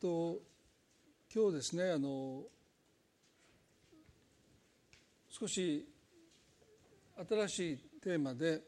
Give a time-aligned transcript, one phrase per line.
[0.00, 0.40] と
[1.34, 2.42] 今日ですねあの
[5.28, 5.86] 少し
[7.28, 8.60] 新しいテーマで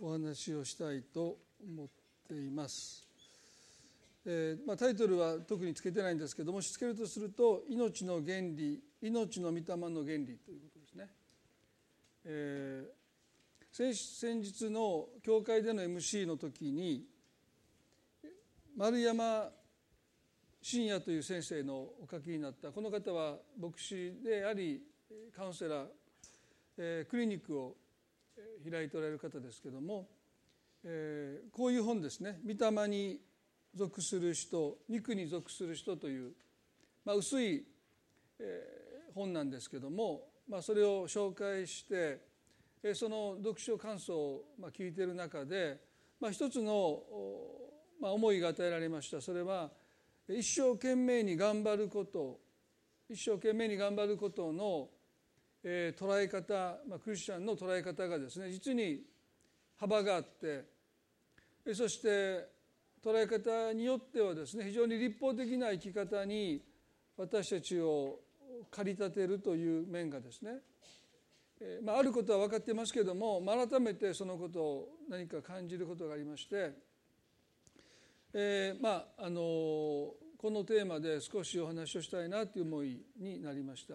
[0.00, 1.88] お話をしたいと思っ
[2.28, 3.06] ています。
[4.24, 11.08] えーまあ、タイトルは特につけてないんですけどもしつけるとすると「命の原理命の御霊の原理」ということですね。
[12.24, 17.06] えー、先日の教会での MC の時に
[18.76, 19.52] 丸山
[20.68, 24.82] 信也という先生のお書きになったこの方は牧師であり
[25.32, 25.86] カウンセラー、
[26.76, 27.76] え、クリニックを
[28.68, 30.08] 開いておられる方ですけども、
[30.82, 33.20] え、こういう本ですね「御霊に
[33.76, 36.34] 属する人肉に属する人」という、
[37.04, 37.64] まあ、薄い、
[38.40, 42.18] えー、本なんですけども、まあ、それを紹介して、
[42.82, 45.80] え、その読書感想を、ま、聞いている中で、
[46.18, 47.04] まあ、一つの、
[48.00, 49.20] ま、思いが与えられました。
[49.20, 49.70] それは
[50.28, 52.40] 一生懸命に頑張ること
[53.08, 54.88] 一生懸命に頑張ることの
[55.68, 59.00] えー、捉え方、まあ、クリスチャンの捉え方がですね実に
[59.76, 60.64] 幅があって
[61.74, 62.46] そして
[63.04, 66.62] 捉え方によってはですね非常に立法的な生き方に
[67.16, 68.20] 私たちを
[68.70, 70.58] 駆り立てるという面がですね、
[71.60, 76.72] えーまあ、あることは分かってますけれども、改めてそのことを何か感じることがありまして、
[78.38, 83.94] えー、まああのこのテーマで少しお話をしたいなという思いになりました。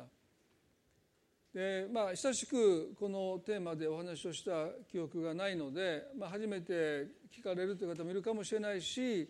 [1.54, 9.30] でまあ久しくこのテーマでお話をした記憶がないので、まあ、初めて聞かれるという方もいるかもしれないし、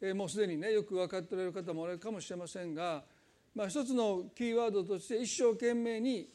[0.00, 3.04] えー、もうすでにねよく分かっておられる方もおられるかもしれませんが、
[3.54, 6.26] まあ、一つのキーワードとして一生懸命に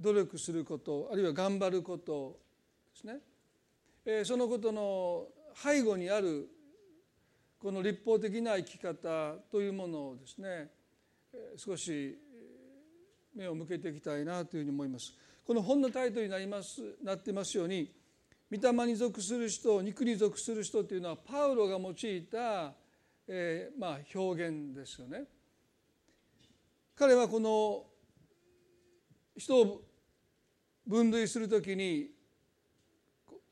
[0.00, 2.40] 努力することあるいは頑張ること
[2.94, 3.18] ですね、
[4.06, 6.48] えー、そのことの背後にある
[7.62, 10.68] この立法的な生き方というものをですね
[11.56, 12.18] 少し
[13.36, 15.14] 目を向けていきたいなというふうに思います。
[15.46, 17.88] この本のタイトルになりますなっていますように
[18.50, 22.74] 御霊に属する人肉に属する人というのはパウロが用いた、
[23.28, 25.22] えー、まあ表現ですよね。
[26.96, 27.84] 彼はこの
[29.36, 29.82] 人を
[30.84, 32.10] 分類するときに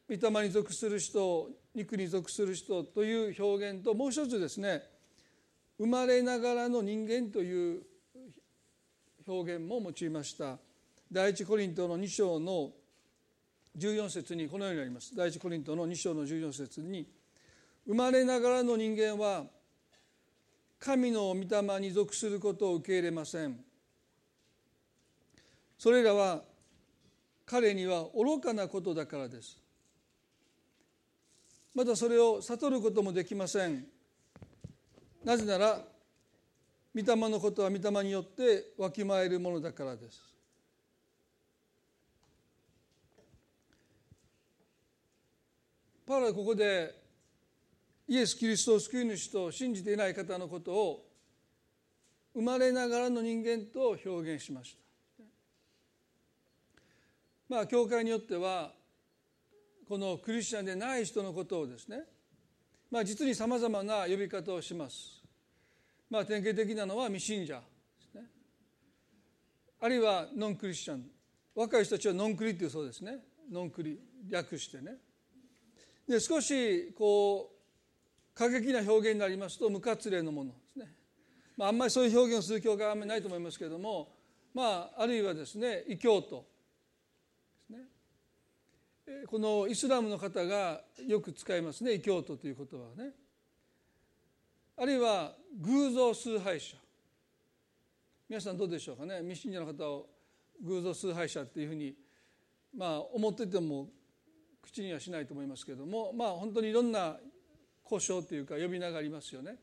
[0.09, 4.83] 御霊に属する人肉に属する人という表現ともう一つですね
[5.79, 7.83] 生まれながらの人間という
[9.27, 10.59] 表現も用いました。
[11.11, 12.71] 第一コリントの2章の
[13.79, 15.15] 14節にこのようにあります。
[15.17, 17.07] 第一コリントの2章の14節に
[17.87, 19.45] 生まれながらの人間は
[20.79, 23.59] 神の御霊に属することを受け入れません。
[25.79, 26.43] それらは
[27.47, 29.60] 彼には愚かなことだからです。
[31.75, 33.85] またそれを悟ることもできません
[35.25, 35.85] なぜなら
[36.95, 40.21] 御霊のことは御霊によってわきまえるものだからです。
[46.05, 46.93] パウロはここで
[48.09, 51.07] イエス・キリストを救い主と信じていない方のことを
[52.35, 55.25] 生まれながらの人間と表現しました。
[57.49, 58.73] まあ教会によっては
[59.91, 62.05] このクリスチャンでない人のことをですね
[62.93, 65.21] まあ実にさまざまな呼び方をします。
[66.09, 67.61] まあ、典型的なのは未信者で
[68.01, 68.23] すね。
[69.81, 71.05] あるいはノンクリスチャン。
[71.57, 73.19] 若い人たちはノンクリっていうそうですね。
[73.51, 73.99] ノンクリ
[74.29, 74.93] 略してね。
[76.09, 80.87] で少しこう過激な表現になりますと無活例のものですね、
[81.57, 84.13] まあ、あんまりそういう表現をする教会はあんまりないと思いますけれども
[84.55, 86.50] まああるいはですね異教徒。
[89.27, 93.13] このイスラムの方がよく使いますね異教徒という言葉はね。
[94.77, 96.77] あるいは偶像崇拝者。
[98.29, 99.19] 皆さんどうでしょうかね。
[99.21, 100.09] 未信者の方を
[100.63, 101.95] 偶像崇拝者っていうふうに
[102.77, 103.89] まあ思ってても
[104.63, 106.13] 口にはしないと思いますけども。
[106.13, 107.17] まあ本当にいろんな
[107.85, 109.57] 故障というか呼び名がありますよね。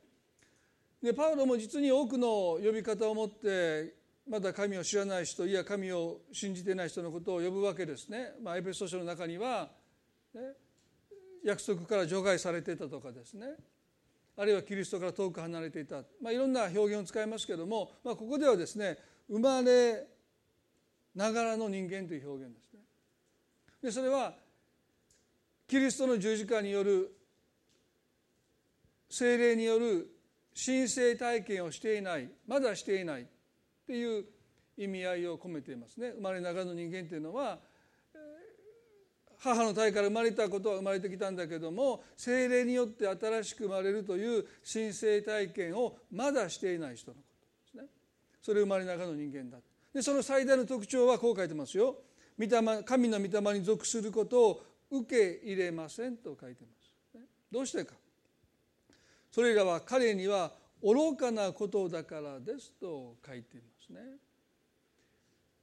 [1.02, 3.97] でパウロも実に多くの呼び方を持って
[4.30, 8.34] まだ神を知らない人いや神を信じていない人のことを呼ぶわけですね。
[8.44, 9.70] まあ、エペソ書の中には、
[10.34, 10.42] ね、
[11.44, 13.48] 約束から除外されてたとかですね
[14.36, 18.98] あるいはキリストから遠く離れていた、まあ、いろんな表現を使いますけれども、まあ、ここではですね
[19.30, 20.06] 生まれ
[21.16, 22.80] ながらの人間という表現ですね。
[23.82, 24.34] でそれは
[25.68, 27.14] キリストの十字架による
[29.10, 30.10] 精霊による
[30.54, 33.28] 神聖体験をしていないまだしていない
[33.88, 34.26] っていう
[34.78, 36.10] 意味合いを込めていますね。
[36.18, 37.58] 生まれながらの人間というのは
[39.38, 47.22] 母の体から生まれたことは生まれてきたんだけども精霊によって新しく生まれるという神聖体験をまだしていない人のこ
[47.74, 47.90] とですね。
[48.42, 49.60] それ生まれながらの人間だ。
[49.94, 51.96] でその最大の特徴はこう書いてますよ。
[52.38, 54.62] 御霊神の御霊に属することを
[54.92, 56.70] 受け入れませんと書いてま
[57.16, 57.94] す、どうしてか。
[59.32, 60.52] それらは彼には
[60.84, 63.77] 愚かなことだからですと書いています。
[63.90, 64.00] ね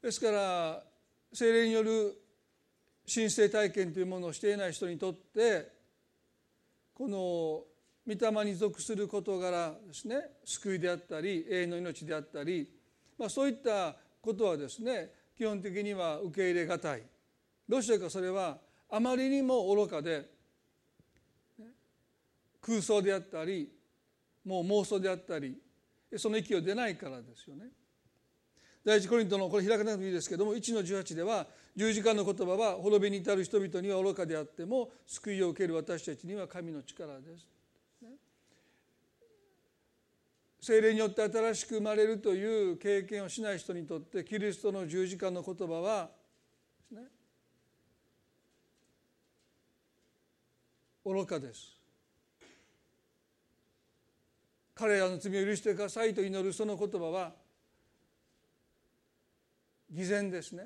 [0.03, 0.82] ですから
[1.32, 2.21] 精霊による
[3.12, 5.73] 神聖体験というものをしていない人にとって
[6.94, 7.65] この
[8.06, 12.69] 御霊に属する事柄ですね救いであったり永遠の命であったり、
[13.19, 17.03] まあ、そういったことはですね基本的には受け入れがたい
[17.69, 18.59] どうしてかそれは
[18.91, 20.29] あまりにも愚かで
[22.61, 23.70] 空想であったり
[24.44, 25.56] もう妄想であったり
[26.17, 27.65] その息を出ないからですよね。
[28.85, 37.49] 第一コリントのこれ開かなくていいですけども1の18では十字架の言葉は滅びに至る人々には愚かであっても救いを受ける私たちには神の力です。
[40.61, 46.09] 精霊によって新しく生まれるという経験をしない人にとってキリストの十字架の言葉は
[46.91, 47.03] ですね
[51.05, 51.75] 愚かです。
[54.75, 57.44] 彼らの罪を許してくださいと祈るその言葉は
[59.94, 60.64] 偽善ですね。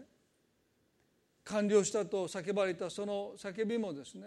[1.44, 4.26] 完了したと叫ばれたその叫びもですね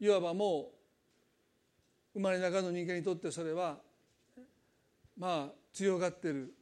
[0.00, 0.70] いわばも
[2.14, 3.78] う生まれながらの人間にとってそれは
[5.16, 6.54] まあ強がってる。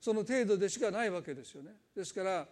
[0.00, 1.70] その程度でしかないわけですよね。
[1.96, 2.46] ですから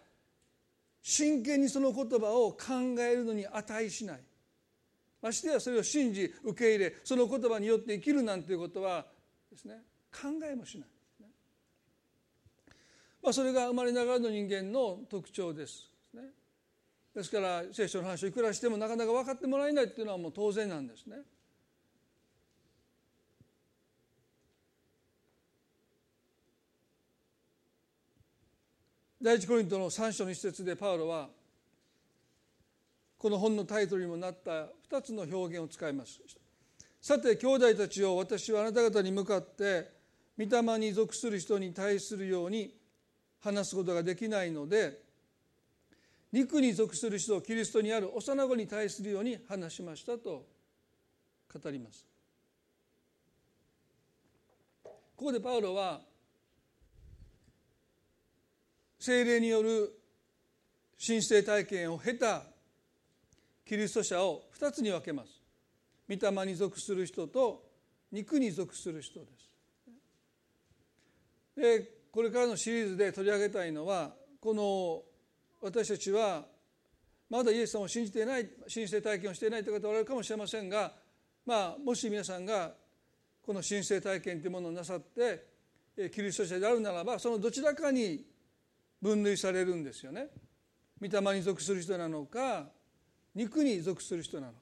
[1.03, 4.19] 真剣にその言葉を考えるのに値しない。
[5.21, 9.05] ましてやそれを信じ受け入れその言葉によって生きるなんていうことは
[9.51, 10.92] ですね考えもしない。
[13.23, 15.89] まあ、それが生まれながらの人間の特徴です。
[17.15, 21.17] ですから聖書の話をいくらしてもなかなか分かってもらえないっていうのはもう当然なんですね。
[29.21, 31.29] 第一コリントの3章の一節でパウロは
[33.17, 36.19] この本のタイトルにもなった2つの表現を使います。
[36.99, 39.91] さて兄弟たちを私はあなた方に向かって
[40.37, 42.82] 御霊に属する人に対するように
[43.43, 45.01] 話すことができないので
[46.31, 50.45] 肉に属する人をキリストにある幼子に対するように話しましたと
[51.53, 52.07] 語ります。
[54.83, 56.01] ここでパウロは
[58.99, 59.93] 精霊による
[61.05, 62.43] 神聖体験を経た
[63.65, 65.29] キリスト者を2つに分けます。
[66.09, 67.63] 御霊に属する人と
[68.11, 69.43] 肉に属する人です。
[71.55, 75.01] でこれからのシリーズで取り上げたいのはこの
[75.67, 76.45] 私たちは
[77.27, 80.91] まだイエス様を信じていない神聖体験をしていないという方おられるかもしれませんが、
[81.43, 82.71] まあ、もし皆さんが
[83.43, 85.47] この神聖体験というものをなさって
[86.11, 88.23] キリスト者であるならばそのどちらかに
[89.01, 90.27] 分類されるんですよね。
[91.01, 92.67] 御霊に属する人なのか
[93.33, 94.59] 肉に属する人なのか。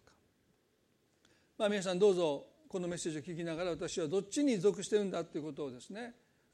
[1.57, 6.13] まあ、皆さんどうぞこのメッセージを聞きながら私はどっちに属してるんだということをですね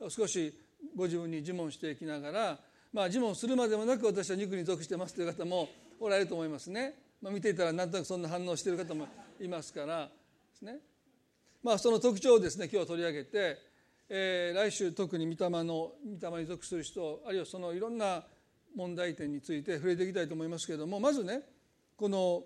[0.10, 2.60] 少しご自分に自問していきながら、
[2.94, 5.70] まあ、自問するまでもなく私は肉に属してますという方も
[6.00, 9.08] おられると思いますね、まあ、見ていたらなんとなくそんな反応している方も
[9.40, 10.12] いますからで
[10.58, 10.78] すね、
[11.64, 13.58] まあ、その特徴をですね今日取り上げて、
[14.10, 15.92] えー、来週特に御霊の
[16.22, 18.24] 御霊に属する人あるいはそのいろんな
[18.76, 21.42] 問題点について触れていきたいと思いますけれどもまずね
[21.96, 22.44] この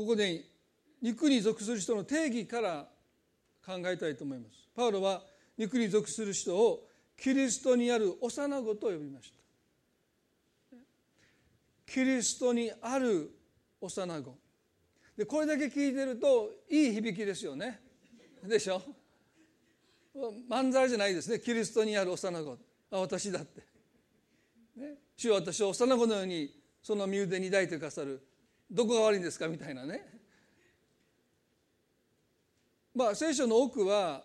[0.00, 0.42] ここで
[1.02, 2.88] 肉に属する人の定義から
[3.64, 4.52] 考えたいと思います。
[4.74, 5.22] パウロは
[5.58, 6.88] 肉に属する人を
[7.18, 9.30] キリストにある幼子と呼びまし
[10.70, 10.76] た。
[11.84, 13.30] キリストにある
[13.78, 14.38] 幼子。
[15.18, 17.78] でこれだけ聞いてるといい響きですよね。
[18.42, 18.80] でしょ？
[20.48, 21.40] まんざらじゃないですね。
[21.40, 22.58] キリストにある幼子。
[22.90, 23.60] あ私だって。
[24.76, 28.26] ね、主は私を幼子のようにその身腕に抱いてくださる
[28.70, 29.48] どこが悪いんですか？
[29.48, 30.06] みたいなね。
[32.94, 34.22] まあ聖書の多くは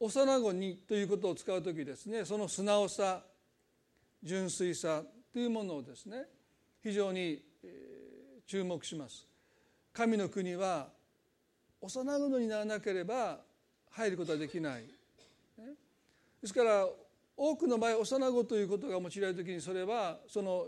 [0.00, 2.24] 幼子にということを使う時ですね。
[2.24, 3.22] その素直さ
[4.22, 5.02] 純粋さ
[5.32, 6.24] というものをですね
[6.82, 7.42] 非常に
[8.46, 9.26] 注目します。
[9.92, 10.88] 神の国は
[11.80, 13.40] 幼子にならなければ
[13.90, 14.84] 入ることはできない。
[16.40, 16.86] ですから
[17.36, 20.66] 多くの場合幼子ということが用いられる時にそれはその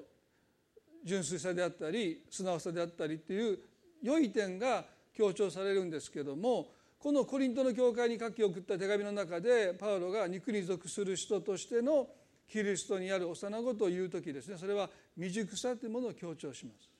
[1.04, 3.58] 純粋さであったり素直さであったりっていう
[4.02, 12.08] 良い点が強調されるんですけどもこのコリントの教会に書き送った手紙の中でパウロが肉に属する人としての
[12.46, 16.90] キリストにある幼子という時ですねそれは未熟さというものを強調します。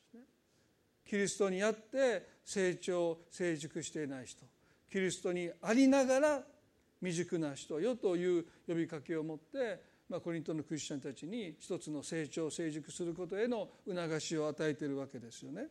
[1.04, 4.44] キリストにあって成長成熟していない人
[4.90, 6.42] キリストにありながら
[7.00, 15.68] 未熟な人よという呼びかけを持って、まあ、コリントのクリスチャンたちに一つの成長成熟することへの促しを与えているわけですよね。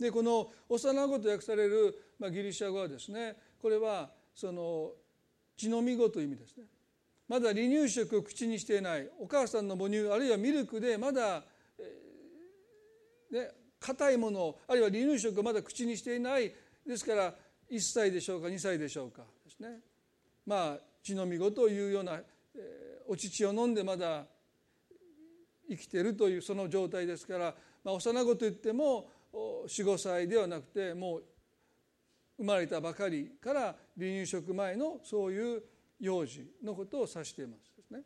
[0.00, 4.92] でこの幼子と訳される、まあ、ギリシャ語はですねこれはその
[5.56, 6.64] 血のみ子という意味ですね。
[7.28, 11.44] まだ離乳食を口にしていないお母さんの母乳あるいはミルクでまだ、
[11.78, 16.52] えー、ね硬いものあるいは離乳食をまだ口にしていない
[16.86, 17.34] ですから
[17.70, 19.80] 1歳でしょうか2歳でしょうかですね
[20.46, 22.20] まあ血のみ子というような、
[23.08, 24.26] お乳を飲んでまだ
[25.68, 27.54] 生きてるというその状態ですから、
[27.84, 31.22] まあ、幼子といっても45歳ではなくてもう
[32.38, 33.60] 生まれたばかりから
[33.96, 35.62] 離乳食前のそういう
[36.00, 38.00] 幼児のことを指していますですね。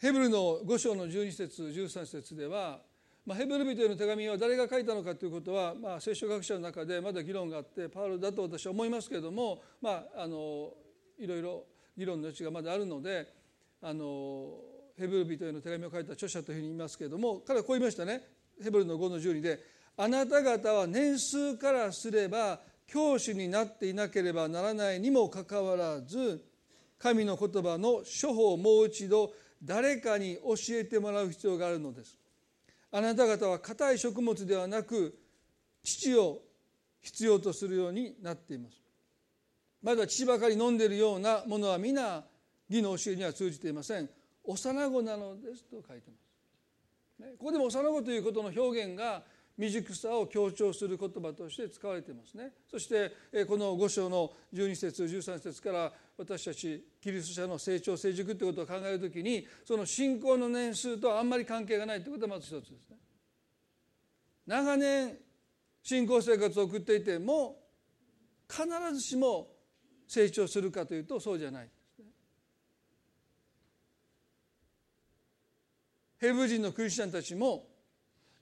[0.00, 2.80] ヘブルの5章の12節13節では、
[3.28, 10.72] まあ、ヘブル人への手紙は誰が書いたのかということは、まあ、聖書学者の中でまだ議論があってパウロだと私は思いますけれども、まあ、あの
[11.18, 13.26] いろいろ議論の余地がまだあるので
[13.82, 14.48] あの
[14.96, 18.22] ヘブル人への手紙を書いた著者というふうに言いますけれども彼はこう言いましたね。
[18.64, 19.60] ヘブルの5の12で
[19.98, 26.42] 「あなた方は年数からすれば教師になっていなければならないにもかかわらず
[26.98, 32.17] 神の言葉の処方をもう一度誰かに教えてもらう必要があるのです。
[32.90, 35.18] あなた方は硬い食物ではなく
[35.82, 36.42] 父を
[37.00, 38.76] 必要とするようになっています。
[39.82, 42.24] まだ父ばかり飲んでいるようなものは皆
[42.68, 44.08] 義の教えには通じていません。
[44.44, 46.16] 幼子なのですと書いてま
[47.26, 49.22] す、ここでも幼子ということの表現が
[49.58, 52.52] 未熟さを強調する言葉として使われていますね。
[52.70, 53.10] そして
[53.46, 62.96] この5章の12節13節から私たちキリスト者の成長成熟ということを考えるときにその信仰の年数とあんまり関係がないということがまず一つですね。
[64.46, 65.18] 長年
[65.82, 67.58] 信仰生活を送っていても
[68.48, 69.48] 必ずしも
[70.06, 71.68] 成長するかというとそうじゃない
[76.18, 77.66] ヘブ人のクリスチャンたちも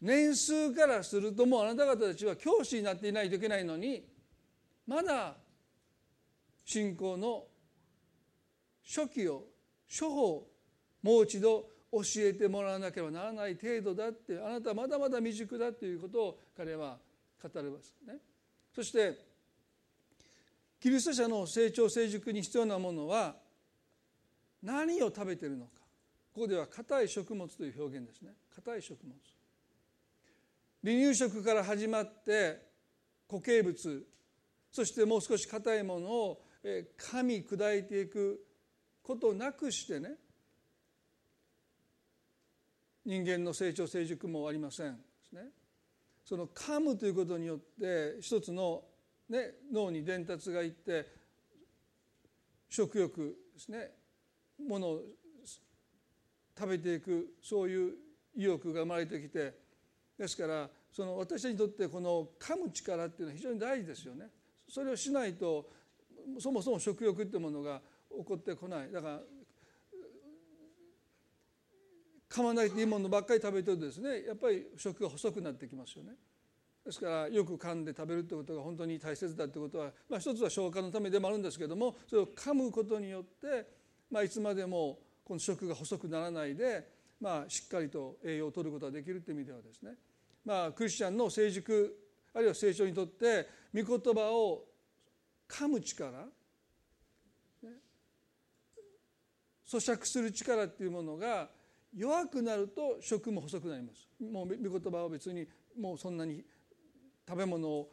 [0.00, 4.04] 年数からするともうあなた方たちは教師になっていないといけないのに
[4.86, 5.36] まだ
[6.64, 7.44] 信仰の
[8.84, 9.44] 初期を
[9.88, 10.46] 処方
[11.02, 16.98] もう一度教えてもらわなければならない程度だってあなたはまだまだ未熟だということを彼は
[17.42, 18.18] 語るますね。
[18.74, 19.18] そして
[20.80, 23.36] キリスト者の成長成熟に必要なものは
[24.62, 25.70] 何を食べてるのか。
[26.34, 28.32] ここでは硬い食物という表現ですね。
[28.54, 29.14] 硬い食物。
[30.86, 32.62] 離乳食から始まって
[33.28, 34.06] 固形物
[34.70, 36.42] そしてもう少し硬いものを
[36.96, 38.38] 噛み砕いていく
[39.02, 40.10] ことなくしてね
[43.04, 45.42] 人間の成長成熟もありませんですね。
[46.24, 48.84] その噛むということによって一つの、
[49.28, 51.06] ね、脳に伝達がいって
[52.68, 53.90] 食欲ですね
[54.64, 55.00] ものを
[56.56, 57.92] 食べていくそういう
[58.36, 59.65] 意欲が生まれてきて
[60.18, 64.26] ですからその私たちにとってこの噛む力っていうのは非常に大事ですよね。
[64.68, 65.68] それをしないと
[66.38, 67.80] そもそも食欲っていうものが
[68.10, 69.20] 起こってこないだから
[72.28, 76.14] 噛まないといいものばっかり食べてるとですねやっぱり食が細くなってきますよね。
[76.84, 83.66] ですからよく噛んで食べるってことが本当に大切だってことは、まあ、一つは消化のためでもあるんですけどもそれを噛むことによって、
[84.08, 86.86] まあ、いつまでもこの食が細くならないで、
[87.20, 89.92] まあ、しっかりと栄養を取ることができるという意味ではですね
[90.46, 91.96] まあ、クリスチャンの成熟
[92.32, 94.64] あるいは成長にとって御言葉を
[95.48, 96.12] 噛む力、
[97.62, 97.70] ね、
[99.68, 101.48] 咀嚼する力っていうものが
[101.96, 105.48] 弱くなると食も細くなりますもう御言葉は別に
[105.80, 106.44] もうそんなに
[107.28, 107.86] 食べ物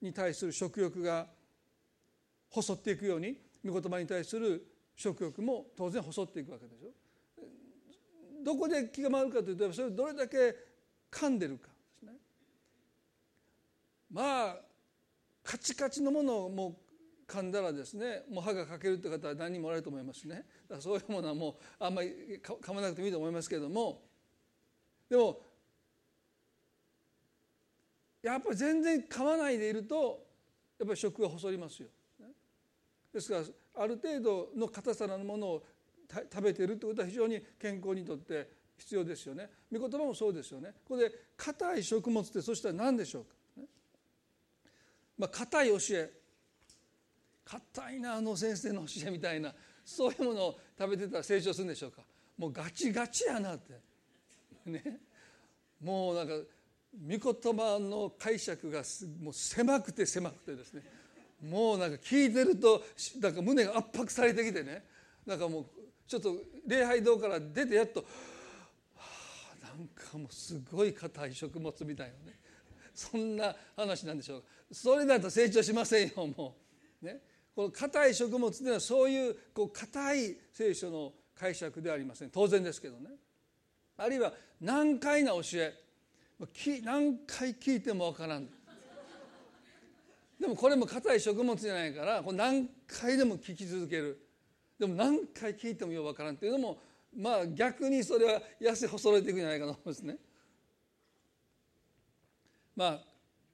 [0.00, 1.26] に対する食欲が
[2.50, 4.64] 細っていくように御言葉に対する
[4.94, 7.05] 食欲も当然細っていくわけでしょ。
[8.46, 10.54] どこで気が回るかというとそれをどれだけ
[11.10, 12.12] 噛んでるかですね。
[14.08, 14.56] まあ
[15.42, 16.76] カチカチのものをもう
[17.26, 20.36] 噛んだらですねもう歯が欠けるって方は何人もおられると思いますね。
[20.36, 24.00] だからそういうものはもうあんまり噛まなくてもいいと思いますけれども。
[25.10, 25.40] でも
[28.22, 30.24] やっぱり全然噛まないでいると
[30.78, 31.88] やっぱり食が細りますよ。
[33.12, 35.66] ですからある程度の硬さのものを
[36.10, 38.48] 食べてるということは非常に健康にとって
[38.78, 39.48] 必要ですよね。
[39.72, 40.70] 御言葉もそうですよね。
[40.84, 43.64] ここで硬い食物ってそしたら何でしょうか、ね、
[45.18, 46.10] まあ硬い教え。
[47.44, 49.54] 硬いなあの先生の教えみたいな。
[49.84, 52.02] そういうものを食べてたら成長するんでしょうか？
[52.36, 53.74] もうガチガチやなって。
[54.66, 54.82] ね。
[55.80, 58.82] もうなんか御言葉の解釈が
[59.22, 60.82] もう狭くて狭くてですね。
[61.48, 62.82] もうなんか聞いてると
[63.20, 64.82] なんか胸が圧迫されてきてね。
[65.24, 65.66] なんかもう
[66.06, 66.36] ちょっと
[66.66, 68.06] 礼拝堂から出てやっと、は
[69.62, 72.38] あ、なんかもうすごい硬い食物みたいなね。
[72.94, 74.44] そんな話なんでしょう。
[74.72, 76.56] それだと成長しませんよも
[77.02, 77.04] う。
[77.04, 77.20] ね。
[77.54, 82.30] この硬い食物というのはそういうこう硬い聖書の解釈ではありません。
[82.30, 83.10] 当然ですけどね。
[83.98, 85.74] あるいは難解な教え。
[86.84, 88.48] 何回聞いてもわからん。
[90.38, 94.25] でもこれも硬い食物じゃないからこれ何回でも聞き続ける。
[94.78, 96.78] でも何回聞いてもようわからんっていうのも
[97.16, 100.16] まあ逆にそれは痩せ細れていくんじゃないかと思いますね。
[102.76, 103.00] まあ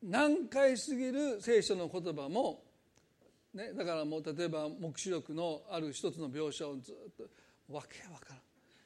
[0.03, 2.65] 難解すぎる聖書の言葉も、
[3.55, 7.25] ね、だからもう例えば黙示録のある一つの描写をずっと
[7.73, 8.39] わけわからん。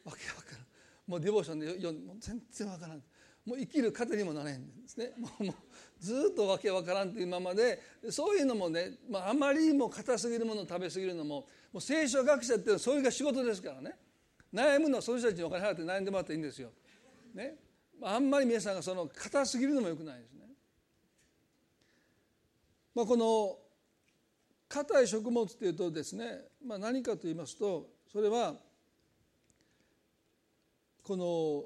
[0.04, 0.60] わけわからん。
[1.06, 3.02] もうディボーションで読んでもう全然わからん。
[3.46, 5.12] もう生きる糧にもなれへんですね。
[5.18, 5.54] もうもう
[6.00, 11.46] ずっとわけわからんというままでそういうのもね、まあ、あまりにも硬すぎるものを食べ過ぎるのも
[11.78, 13.96] う聖書学者っていうのはそれが仕事ですからね
[14.54, 16.70] 悩むのはその人たちにお金払って悩んでもらっていいんですよ。
[17.34, 17.56] ね、
[18.02, 20.46] あんまり皆さんがその硬すぎるのもよくないですね。
[22.94, 23.58] まあ、この
[24.68, 28.54] 硬い食物っていうとですね、まあ、何かと言いますとそれは
[31.02, 31.64] この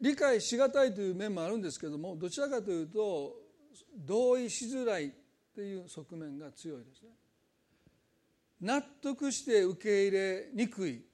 [0.00, 3.34] 理解しがたいという面もあるんですけどもどちらかというと
[3.96, 5.12] 同意しづらい
[5.54, 7.10] という側面が強いですね。
[8.62, 11.04] 納得して受け入れにくい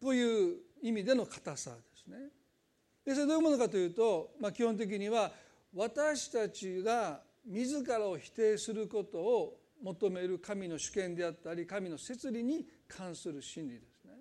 [0.00, 2.18] という意味での硬さですね。
[3.04, 5.30] でそれどういうものかというと、まあ、基本的には
[5.74, 14.12] 私たちが自らを否定することを求める神の主権であったり神の摂理に関する真理ですね。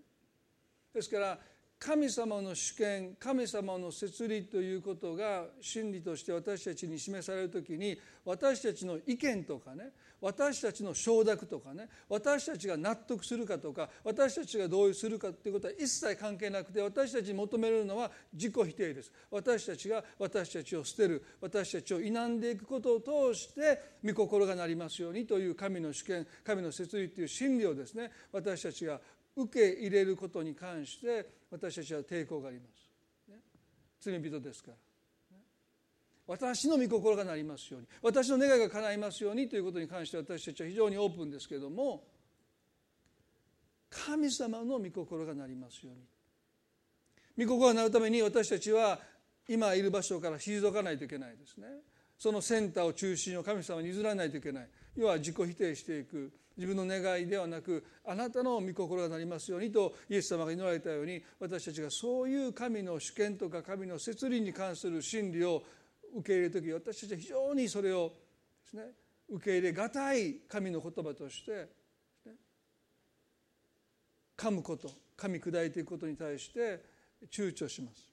[0.94, 1.40] ですから
[1.80, 19.12] 神様の主権神様の摂理ということが真理として私たちに示される時に私たちの意見とかね私たちの承諾とかね私たちが納得するかとか私たちが同意するかということは一切関係なくて私たちに求めるのは自己否定です。
[19.32, 29.00] 私たちが私たちを捨てる私たちを否んでいくことを通して御心がなりますようにという神の主権神の摂理という真理をですね私たちが
[29.44, 32.66] 受け入れることに関して私たちは抵抗がありま
[33.28, 33.32] す。
[33.32, 33.38] ね、
[34.00, 34.78] 罪人ですから。
[36.28, 42.04] 私の御心がなりますように私の願いが叶いますようにということに関して私たちは非常にオープンですけれども
[43.90, 47.46] 神様の御心がなりますように。
[47.46, 49.00] 御心がなるために私たちは
[49.48, 51.68] 今いる場所から退かないといけないですね。
[52.18, 54.70] そのセンターを中心を神様に譲らないといけない。
[54.96, 56.32] 要は自己否定していく。
[56.60, 65.64] 自分の願いではなくあなたの御心がなりますようにとイエス様が祈られたように私たちがそういう神の主権とか神の摂理に関する真理を
[66.18, 68.12] 受け入れる時私たちは非常にそれを
[68.64, 68.84] ですね
[69.30, 71.70] 受け入れがたい神の言葉として、
[72.26, 72.34] ね、
[74.36, 76.84] 噛むこと噛み砕いていくことに対して
[77.32, 78.10] 躊躇します。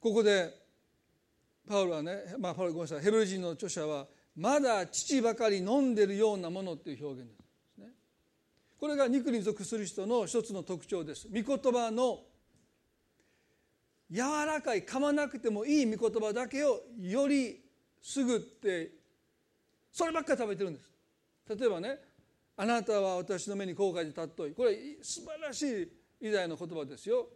[0.00, 0.59] ここで
[1.70, 3.04] パウロはね、まあ、パウロごめんなさい。
[3.04, 7.36] ヘブル人の著者はまだ父ばかり飲んでるようなものっていう表現で
[7.76, 7.86] すね。
[8.80, 11.28] これが肉に属する人の一つの特徴です。
[11.28, 12.22] 御言葉の
[14.10, 17.60] 柔らかい噛まなくてもいい御言葉だけをより
[18.02, 18.90] すぐって
[19.92, 20.90] そればっかり食べてるんです。
[21.56, 22.00] 例えばね
[22.56, 24.54] あなたは私の目に後悔で尊い。
[24.54, 25.88] これ素晴らしい
[26.20, 27.28] 偉大な言葉ですよ。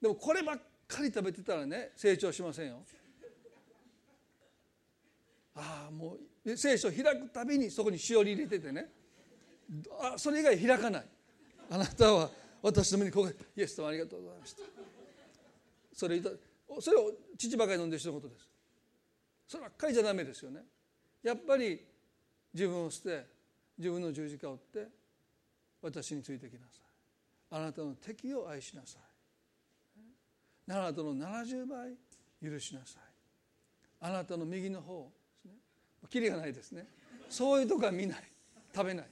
[0.00, 0.56] でもこればっ
[0.88, 2.78] かり食べてたらね成長しませんよ。
[5.56, 8.88] ああもう聖書を開くたびにそこにしおり入れててね。
[10.00, 11.04] あそれ以外開かない。
[11.70, 12.30] あなたは
[12.62, 14.62] 私の目にここイエス様ありがとうございました。
[15.92, 16.20] それ
[16.80, 18.48] それを父ばかり飲んでる人のことです。
[19.48, 20.60] そればっかりじゃダメですよね。
[21.22, 21.84] やっぱり
[22.52, 23.26] 自分を捨て
[23.78, 24.88] 自分の十字架を追って
[25.82, 26.80] 私についてきなさい。
[27.50, 29.00] あなたの敵を愛しなさい。
[30.68, 31.94] あなたの70倍
[32.42, 33.02] 許しなさい。
[34.00, 35.10] あなたの右の方
[36.08, 36.86] きりがないですね。
[37.28, 38.22] そういうとこは見ない。
[38.74, 39.06] 食べない。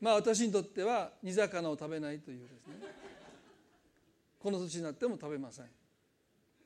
[0.00, 3.06] まあ私にとっては煮魚を食べないというですね。
[4.38, 5.64] この年になっても食べません、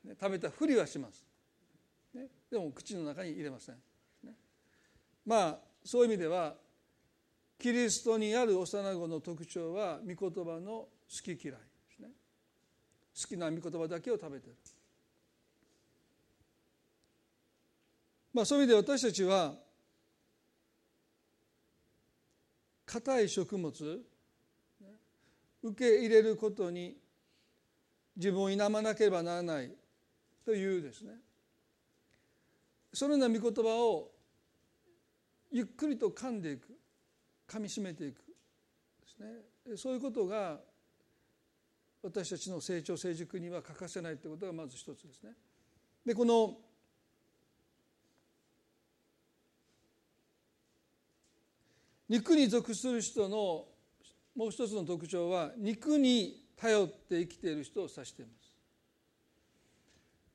[0.05, 1.25] ね、食べたふりはします、
[2.13, 3.77] ね、でも口の中に入れません、
[4.23, 4.33] ね、
[5.25, 6.57] まあそういう意味では
[7.59, 11.43] キリストにある幼子の特徴は御言葉の好き嫌いで
[11.97, 12.09] すね。
[13.19, 14.57] 好きな御言葉だけを食べてる。
[18.33, 19.55] まあそういう意味で私たちは
[22.87, 23.73] 硬い食物
[25.63, 26.97] 受け入れることに
[28.17, 29.71] 自分を否まなければならない
[30.45, 31.13] というですね
[32.93, 34.11] そのような御言葉を
[35.53, 36.69] ゆっくりと噛んでいく
[37.49, 38.23] 噛みしめていくで
[39.07, 40.59] すねそういうことが
[42.03, 45.33] 私たちの成長成熟には欠かせないということがまず一つですね。
[46.07, 46.57] でこの
[52.11, 53.67] 肉に属する人の
[54.35, 58.51] もう一つの特徴は肉に頼って生きている人を指しています。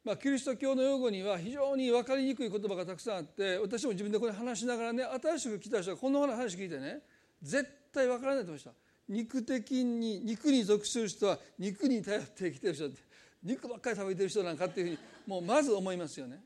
[0.05, 6.99] まあ、キリスト教の用語には非常に分かりにくい言葉がたくさんあって私も自分でこれ話しながらね新しく来た人がこの話聞いてね
[7.41, 8.71] 絶対分からないと思いました。
[9.09, 13.01] 肉的に肉に属する人は肉に頼って生きてる人って
[13.43, 16.41] 肉ばっかり食べてる人なんかっていうふうにもうまず思いますよね。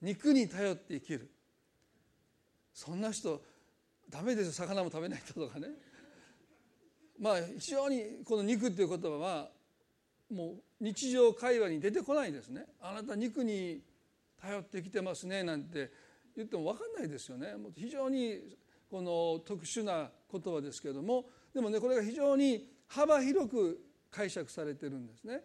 [0.00, 1.30] 肉に頼って生きる。
[2.72, 3.42] そんな人
[4.10, 5.68] ダメですよ魚も食べない人とかね。
[7.18, 9.50] まあ非常にこの肉っていう言葉は
[10.30, 12.66] もう日常会話に出てこないですね。
[12.80, 13.82] あなた肉に
[14.40, 15.90] 頼ってきてますねなんて
[16.36, 17.56] 言っても分かんないですよね。
[17.56, 18.56] もう非常に
[18.90, 21.26] この特殊な言葉ですけれども。
[21.54, 25.40] でもねこれが非常に幅広く解釈されてるんですね。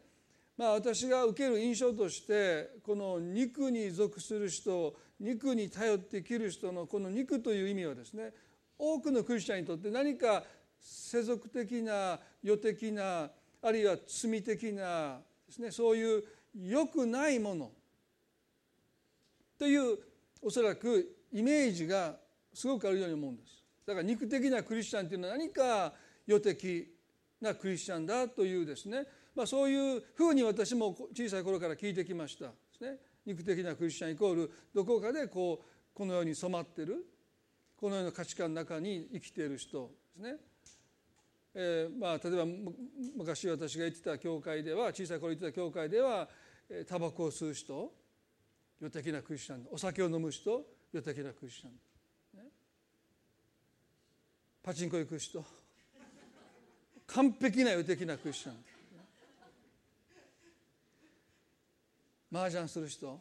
[0.58, 8.34] まあ、私が受ける印象としてこの肉に属する人肉に頼って生きる人のこの肉という意味はですね
[8.80, 10.44] 多くのクリスチャンにとって何か
[10.80, 13.30] 世俗的な世的な
[13.62, 16.24] あるいは罪的なですねそういう
[16.56, 17.72] 良くないもの
[19.58, 20.00] という
[20.42, 22.16] おそらくイメージが
[22.54, 23.62] すごくあるように思うんです。
[23.86, 25.94] だから肉的なクリスチャンというのは何か
[26.26, 26.88] 世的
[27.42, 32.46] なクリスチャンだというですね、まあ、そういうふうに私も小さい頃から聞いてきました。
[32.46, 32.98] ですね。
[33.26, 37.06] 肉的なクリスチャンイコールどこかでこうこのように染まってる。
[37.80, 40.36] このような価値観の中に生きている人ですね。
[41.56, 42.46] えーまあ、例えば
[43.16, 46.28] 昔私が行ってた教会では小さい頃行ってた教会では
[46.88, 47.92] タバコを吸う人
[48.80, 50.62] 世的なクリスチャンお酒を飲む人
[50.94, 51.72] 世的なクリスチャン、
[52.44, 52.50] ね、
[54.62, 55.44] パチンコ行く人
[57.08, 58.56] 完璧な世的なクリスチャン
[62.32, 63.20] 麻雀する人。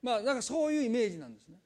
[0.00, 1.58] まあなんかそういうイメージなんですね。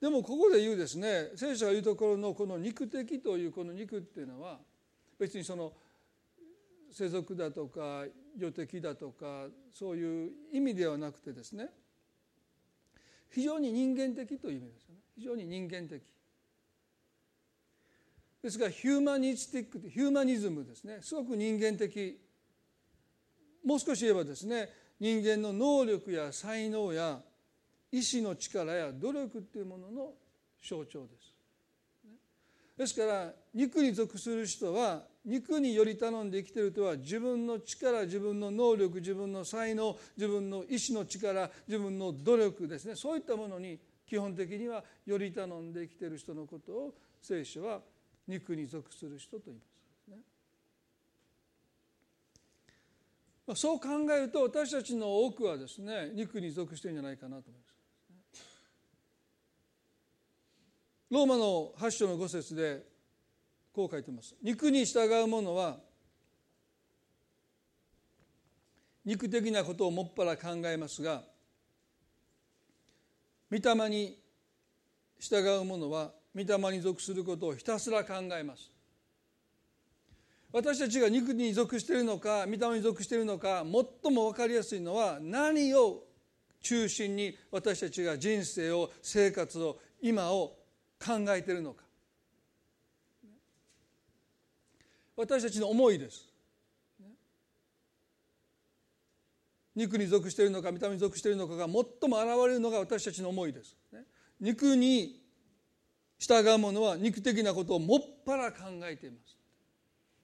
[0.00, 4.58] でもここで言うですね聖書が言うところのこの肉的というこの肉っていうのは
[5.18, 5.72] 別にその
[6.90, 8.04] 世俗だとか
[8.36, 11.68] 世的だとかそういう意味ではなくてですね
[13.30, 15.00] 非常に人間的という意味ですよね。
[15.16, 16.02] 非常に人間的。
[18.42, 20.98] ですからヒューマニスティックヒューマニズムですね。
[21.02, 22.20] すごく人間的。
[23.64, 27.20] もう少し言えばですね人間の能力や才能や
[27.90, 30.12] 意志の力や努力っていうものの
[30.62, 31.38] 象徴です。
[32.76, 47.80] ですから肉に属する人は肉により頼んで生きてるとは自分の力自分の能力自分の才能自分の意志の力自分の努力ですねそういったものに基本的にはより頼んで生きてる人のことを聖書は
[48.28, 49.68] 肉に属する人と言います。
[53.54, 57.77] そう考えると私たちの多くはですね肉に属してるんじゃないかなと思います。
[61.10, 62.82] ローマの8章の5節で
[63.72, 64.34] こう書いてます。
[64.42, 65.78] 肉に従う者は
[69.04, 71.22] 肉的なことをもっぱら考えますが
[73.50, 74.18] 御霊に
[75.18, 78.70] 従う者は御霊に属することをひたすら考えます。
[80.52, 83.64] 私たちが肉に属しているのか御霊に属しているのか
[84.02, 86.04] 最も分かりやすいのは何を
[86.62, 90.57] 中心に私たちが人生を生活を今を
[90.98, 91.84] 考えているのか。
[95.16, 96.28] 私たちの思いです。
[99.74, 103.76] 肉に属しているのか見た目に属しているのかが最も現れるのが私たちの思いです。
[104.40, 105.22] 肉に
[106.18, 109.36] 従う者は肉的なことをもっぱら考えています。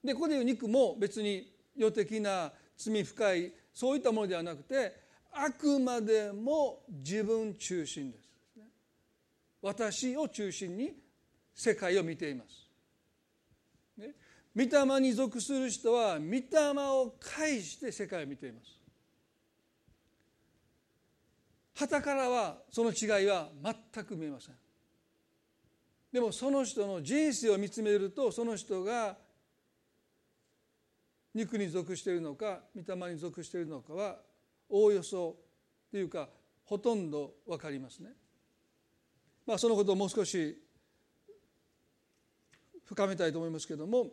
[0.03, 4.93] でここでいう肉も別に世的な罪深いそういったものではなくて
[5.31, 8.24] あくまでも自分中心です。
[9.65, 10.91] 私を中心に
[11.55, 12.69] 世界を見ています。
[13.97, 14.13] ね、
[14.55, 16.43] 御霊に属する人は御霊
[16.77, 18.67] を介して世界を見ています。
[21.73, 23.49] 旗からはその違いは
[23.93, 24.55] 全く見えません。
[26.11, 29.17] でもその人の人生を見つめるとその人が
[31.33, 34.17] 肉に属しているのか御霊に属しているのかは
[34.69, 35.37] おおよそ
[35.89, 36.29] というか
[36.65, 38.11] ほとんど分かりますね。
[39.45, 40.57] まあ、そのことをもう少し
[42.85, 44.07] 深めたいと思いますけども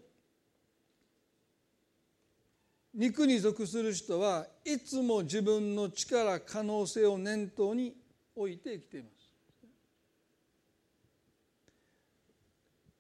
[2.95, 7.95] 肉に属する人はいつも自分の力可能性を念頭に
[8.37, 9.23] 置いて生きています。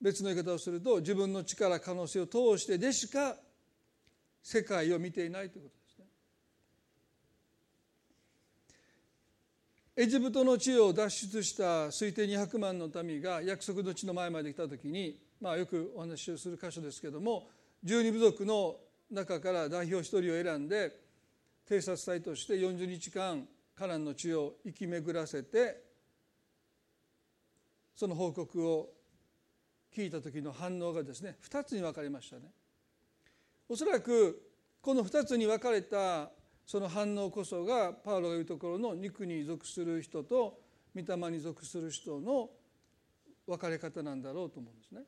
[0.00, 3.36] 別の言い方をすると自分の力可能性を通してでしか
[4.42, 6.06] 世界を見ていないということですね。
[9.94, 17.50] エジプトの地を脱出した推定200万の民が約束の地の前まで来た時に、まあ、よくお話をする箇所ですけども
[17.84, 18.76] 十二部族の
[19.10, 20.92] 中から代表一人を選んで
[21.68, 25.82] 偵察隊として40日間カナンの地を生き巡らせて
[27.94, 28.88] その報告を
[29.94, 32.44] 聞いた時の反応がですね2つに分かれましたね。
[33.68, 34.40] おそらく
[34.80, 36.30] この2つに分かれた
[36.66, 40.60] その反応こそがパウロが言うところの肉に属する人と
[40.94, 42.50] 御霊に属する人の
[43.46, 45.02] 分かれ方なんだろうと思うんですね。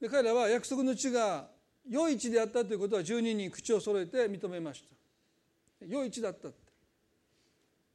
[0.00, 1.48] で彼らは約束の地が
[1.88, 4.82] 良い地であったということは12人口を揃えて認めまし
[5.80, 5.86] た。
[5.86, 6.58] 良い地だったって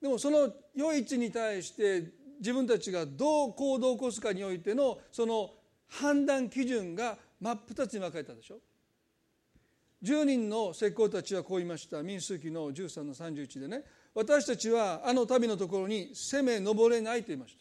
[0.01, 5.51] でもその良い地に対して自分たちがどう行動を起こすかにおいてのその
[5.89, 8.59] 判断基準が真っ二つに分かれたでしょ
[10.03, 12.01] 10人の石膏たちはこう言いました。
[12.01, 13.83] 民数記の13の31でね。
[14.15, 17.59] 私たちはあの民のところに攻め上れないと言いました。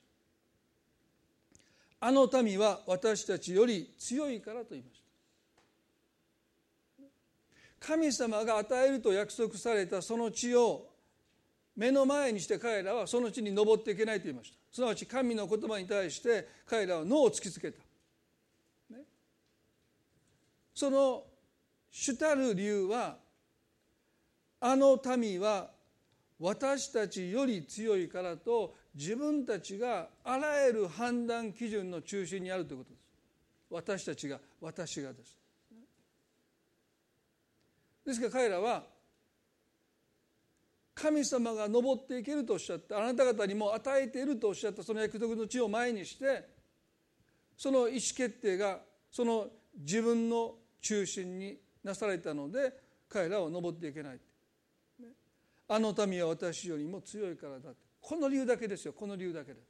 [2.00, 5.08] あの民は私たちより強いからと言いました。
[7.80, 10.88] 神様が与えると約束されたその地を
[11.76, 14.58] 目の前にして彼らはその地に登っていけないと言いました。
[14.70, 17.78] すなわち神の言葉に対して彼らは脳を突きつけた、
[18.90, 18.98] ね、
[20.74, 21.24] その
[21.90, 23.16] 主たる理由は
[24.60, 25.70] あの民は
[26.38, 33.08] 私たちより強いからと自分たちがあらゆる判断基準の中心にあるということです。
[33.70, 35.38] 私たちが私がです
[38.06, 38.84] ですから彼らは
[40.94, 46.48] 神様が登っていけるとおっしゃってあなた方にも与えているとおっしゃったその約束の地を前にして
[47.56, 49.48] その意思決定がその
[49.78, 52.72] 自分の中心になされたので
[53.08, 54.20] 彼らは登っていけない、
[55.68, 57.70] あの民は私よりも強いからだ。
[57.70, 58.92] ってこの理由だけですよ。
[58.92, 59.60] この理由だけで。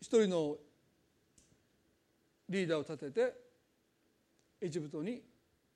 [0.00, 0.56] 一人の
[2.48, 3.34] リーダーを立てて
[4.60, 5.22] エジプトに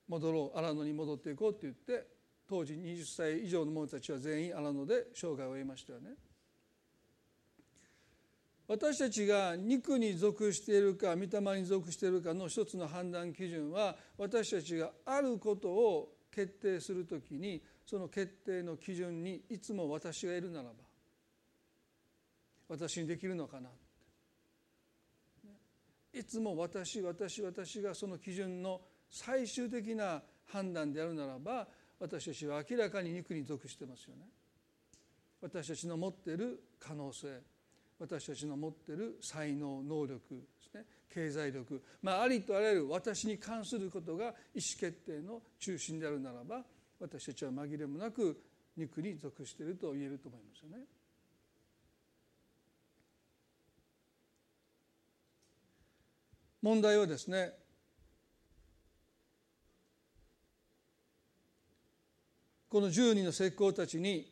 [0.09, 0.59] 戻ろう。
[0.59, 2.07] アラノに戻っていこうって言って
[2.49, 6.11] 当時20歳以上の者たちは全員アラノで生涯を終えましたよね。
[8.71, 20.75] 私たちが肉に属しているか御霊に属しているかの一つの判断基準は私たちがあることを決定するときにその決定の基準にいつも私がいるならば
[22.69, 23.73] 私にできるのかなっ
[26.13, 31.67] ていつも私私私がその基準の最終的な判断であるならば
[31.99, 34.29] 私たちは明らかに肉に属してますよね。
[35.41, 37.41] 私たちの持っている可能性
[38.01, 44.35] 私たちの持っている才能能力ですね経済力、まあ、ありとあらゆる私に関することが意思
[44.81, 46.63] 決定の中心であるならば
[46.99, 48.41] 私たちは紛れもなく
[48.77, 50.85] 肉に属していると言えると思いますよね。
[56.63, 57.53] 問題はですね
[62.69, 64.31] この10人の石膏たちに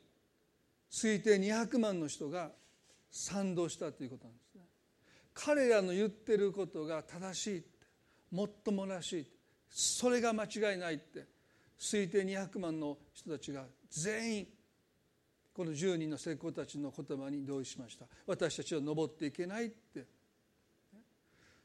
[0.91, 2.51] 推定200万の人が
[3.11, 4.62] 賛同したということなんですね。
[5.35, 7.64] 彼らの言ってることが正しい
[8.35, 9.27] もっともらしい
[9.71, 11.27] それが間違いないって
[11.79, 14.47] 推定200万の人たちが全員
[15.55, 20.07] この10人の成功たちの言葉に同意しました私たちは登っていけないって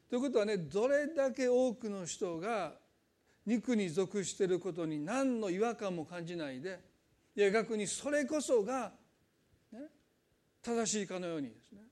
[0.08, 2.72] ということはねどれだけ多くの人が
[3.46, 6.80] 肉に属していることに何の違和感も感じないで
[7.36, 8.92] いや逆にそれこそが、
[10.64, 11.82] 正しいかのようにですね。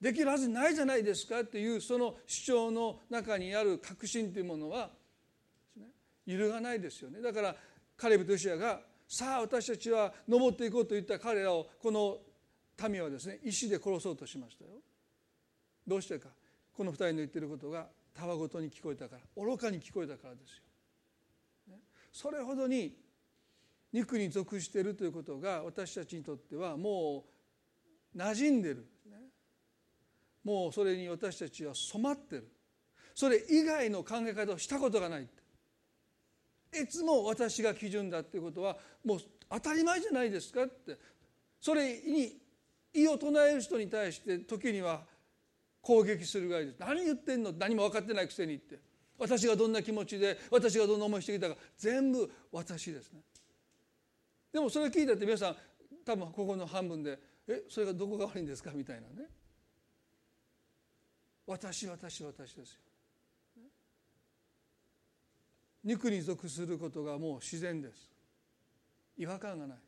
[0.00, 4.90] できるはずないじゃないですかっていうその主張の中にある確信というものは、
[6.26, 7.20] 揺るがないですよね。
[7.20, 7.56] だから
[7.96, 12.18] カレブとヨシアがさあ私たちは登っていこうと言った彼らをこの
[12.88, 14.70] 民はですね石で殺そうとしましたよ。
[15.86, 16.28] どうしてか。
[16.76, 21.78] この二人の言ってることがたわごとに聞こえたから愚かに聞こえたからですよ。
[22.12, 22.96] それほどに
[23.96, 27.24] 肉に属しているということが私たちにとってはも
[28.14, 29.16] う馴染んでる、ね、
[30.44, 32.46] もうそれに私たちは染まってる。
[33.14, 40.98] それ以外の考え方をしたことがないいつも私が基準だっていうことはもう当たり前じゃないですかって。
[41.58, 42.36] それに
[42.92, 45.00] 異を唱える人に対して時には
[45.80, 46.76] 攻撃するぐらいです。
[46.78, 47.52] 何言ってんの？
[47.52, 48.78] 何も分かってないくせにって。
[49.18, 51.56] 私がどんな気持ちで私がどんな思いしてきたか。
[51.78, 53.20] 全部私ですね。
[54.52, 55.56] でもそれ聞いたって皆さん
[56.04, 59.28] 多分ここの半分で「えそれがどこが悪いんですか?」みたいなね
[61.46, 62.80] 私私私ですよ
[65.86, 68.10] 肉に属することがもう自然です。
[69.16, 69.78] 違和感がない。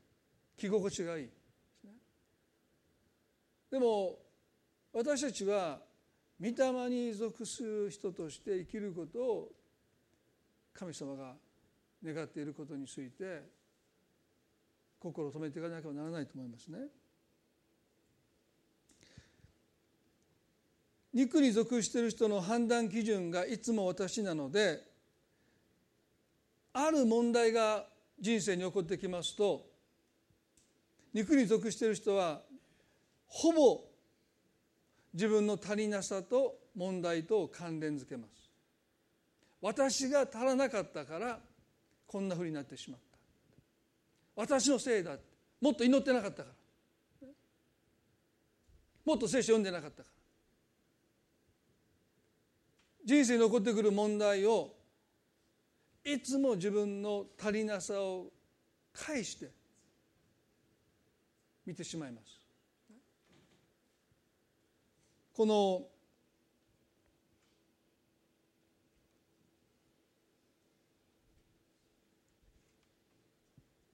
[0.56, 1.30] 着心地がいい。
[3.68, 4.16] でも
[4.92, 5.80] 私たちは
[6.40, 9.52] 御霊に属する人として生きることを
[10.72, 11.34] 神様が
[12.04, 13.42] 願っていることについて
[14.98, 16.78] 心を止めていかなければならないと思いますね。
[21.12, 24.80] 肉に属している人の判断基準がいつも私なので
[26.72, 27.86] ある問題が
[28.20, 29.66] 人生に起こってきますと
[31.14, 32.42] 肉に属している人は
[33.26, 33.80] ほぼ
[35.14, 38.50] 自分の足りなさと問題と関連づけます
[39.60, 41.40] 私が足らなかったから
[42.06, 43.07] こんなふうになってしまった
[44.38, 45.16] 私のせいだ。
[45.60, 46.50] もっと祈ってなかったか
[47.22, 47.28] ら。
[49.04, 50.14] もっと聖書読んでなかったから。
[53.04, 54.76] 人生に起こってくる問題を
[56.04, 58.26] いつも自分の足りなさを
[58.92, 59.50] 返して
[61.66, 62.38] 見てしまいます。
[65.34, 65.82] この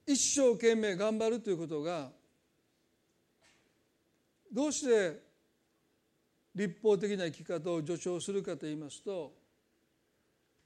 [0.06, 2.10] 一生懸命頑張るということが
[4.52, 5.22] どうして
[6.54, 9.32] 立法的な生き方を助長するかといいますと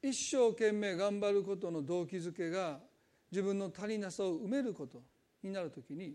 [0.03, 2.79] 一生懸命頑張ることの動機づけが
[3.31, 5.03] 自分の足りなさを埋めること
[5.42, 6.14] になるときに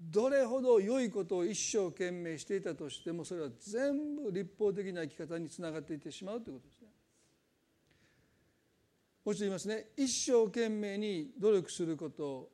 [0.00, 6.77] どれほど良いことを一生懸命していたとしてもそれは全部立法的な生き方につながっていってしまうということです。
[9.28, 9.88] もう一度言いますね。
[9.94, 12.48] 一生懸命に努力すること。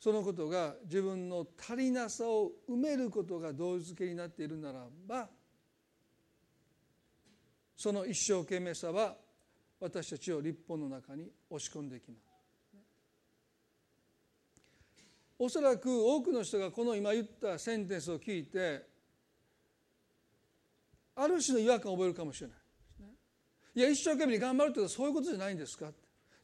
[0.00, 5.28] そのことが自分の足りなさを埋めることが同付けになっているならば
[7.76, 9.16] その一生懸命さは
[9.78, 12.22] 私たちを立法の中に押し込んでいきます。
[15.38, 18.84] おそらく多くの人がこの今言ったセンテンスを聞いて
[21.14, 22.57] ある種の違和感を覚えるかもしれない。
[23.78, 25.92] いや一生懸命に頑張るというのはそういうことじゃないんですか？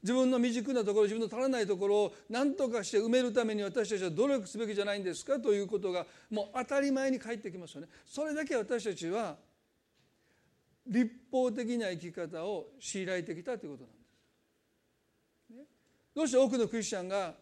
[0.05, 5.41] 自分の未熟なところ自分の足らないところを何とかして埋めるために私たちは努力すべきじゃないんですか？
[5.41, 7.89] ということがもう当たり前に返ってきますよね。
[8.07, 9.35] それだけ私たちは
[10.87, 13.99] 立法的な生き方を強いられてきたということなんで
[15.51, 15.59] す。
[15.59, 15.65] ね。
[16.15, 17.35] どうして多くのクリスチャンが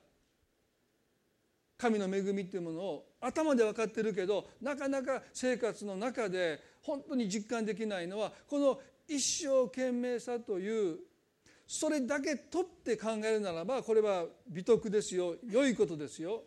[1.76, 8.80] 神の恵みっていうものを頭で分かってるけどなかなか生活の中で本当に実感できないのはこの
[9.16, 10.98] 一生懸命さという
[11.66, 16.42] それだけ取って考えるならばこれは美徳ですよ良いことですよ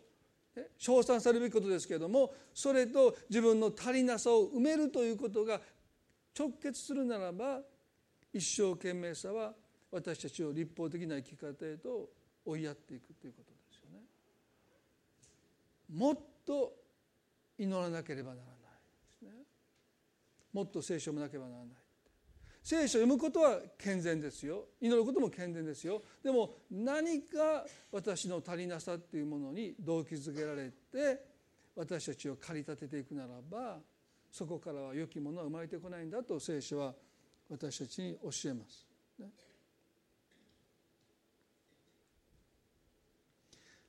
[0.78, 5.60] 称賛されるべきことですけれどもそれと自分の足りなさを埋めるということが
[6.38, 7.60] 直結するならば
[8.32, 9.52] 一生懸命さは
[9.90, 12.10] 私たちを立法的な生き方へと
[12.44, 14.04] 追いやっていくということですよね。
[15.92, 16.74] もっと
[17.58, 19.30] 祈らなければならないですね。
[20.52, 21.85] もっと聖書を読まなければならない。
[22.66, 31.22] 聖書を読むことは健全ですよ祈ることも健全ですよでも何か私の足りなさっていうものに動機づけられて
[31.76, 33.78] 私たちを駆り立てていくならば
[34.32, 36.92] そこからは良きものは生まれてこないんだと聖書は
[37.48, 38.84] 私たちに教えます。
[39.20, 39.28] ね、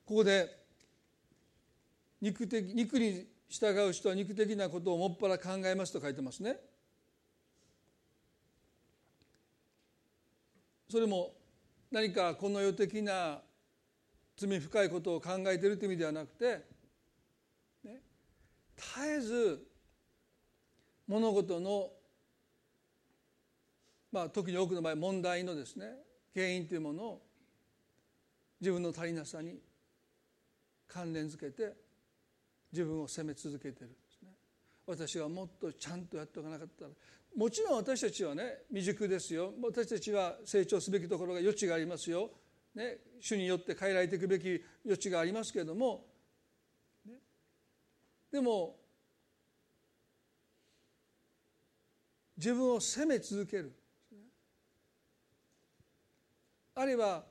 [0.05, 0.55] ここで
[2.21, 6.57] 肉的肉に従う人は肉的なことをもっぱら考えますと書いてますね。
[10.89, 11.33] それも
[11.91, 13.39] 何かこの世的な
[14.35, 16.63] 罪深いことを考えているという意味ではなくて、
[17.83, 18.01] ね、
[18.75, 19.67] 絶えず
[21.07, 21.89] 物事の、
[24.11, 25.87] まあ、時に多くの場合問題のですね
[26.35, 27.21] 原因というものを
[28.61, 29.59] 自分の足りなさに
[30.87, 31.73] 関連づけて
[32.71, 34.29] 自分を責め続けてるんですね。
[34.85, 36.91] 私がもっとちゃんとやっておかなかったら
[37.37, 39.53] もちろん私たちはね未熟ですよ。
[39.61, 42.31] 私たちは成長すべきところが余地がありますよ、
[42.73, 46.03] ね、主によって変えられていくべき余地がありますけれども、
[47.05, 47.13] ね、
[48.31, 48.77] でも
[52.35, 53.71] 自分を責め続ける。
[56.73, 57.23] あるいは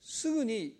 [0.00, 0.76] すぐに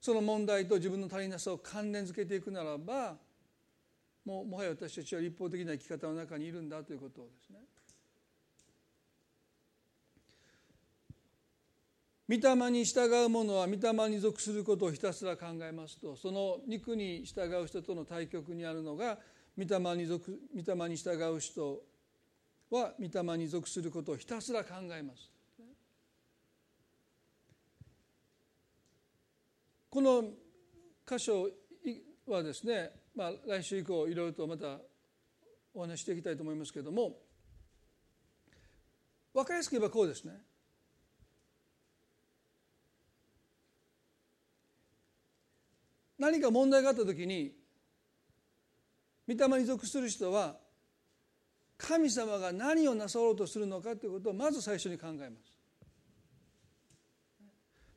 [0.00, 3.16] その問題と自分の足りなさを関連づけていくならば
[4.26, 7.60] もうもはや私たちは立法的な生き方の中にいるんだということをですね
[12.28, 19.18] 御霊に従う者は御霊に属することをひたすら考えますとその肉に従う人との対極にあるのが
[19.56, 21.82] 御霊に属御霊に従う人
[22.70, 25.30] は御霊に属することをひたすら考えます。
[29.88, 30.24] この
[31.08, 31.48] 箇所
[32.26, 34.78] はですね、まあ、来週以降いろいろとまた
[35.72, 37.16] お話していきたいと思いますけれども
[39.32, 40.34] 分かりやすく言えばこうですね
[46.18, 47.52] 何か問題があった時に
[49.26, 50.56] 御霊に属する人は
[51.78, 55.56] 神様が何をなさろうとするのかということをまず最初に考えます。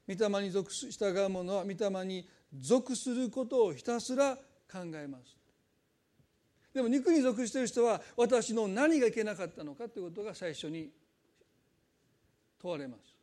[0.05, 4.38] 御霊に属従う者は御霊に属することをひたすら
[4.72, 5.36] 考えます。
[6.74, 10.91] でも肉に属している人は私の何がいけなかったのかということが最初に
[12.61, 13.15] 問われます。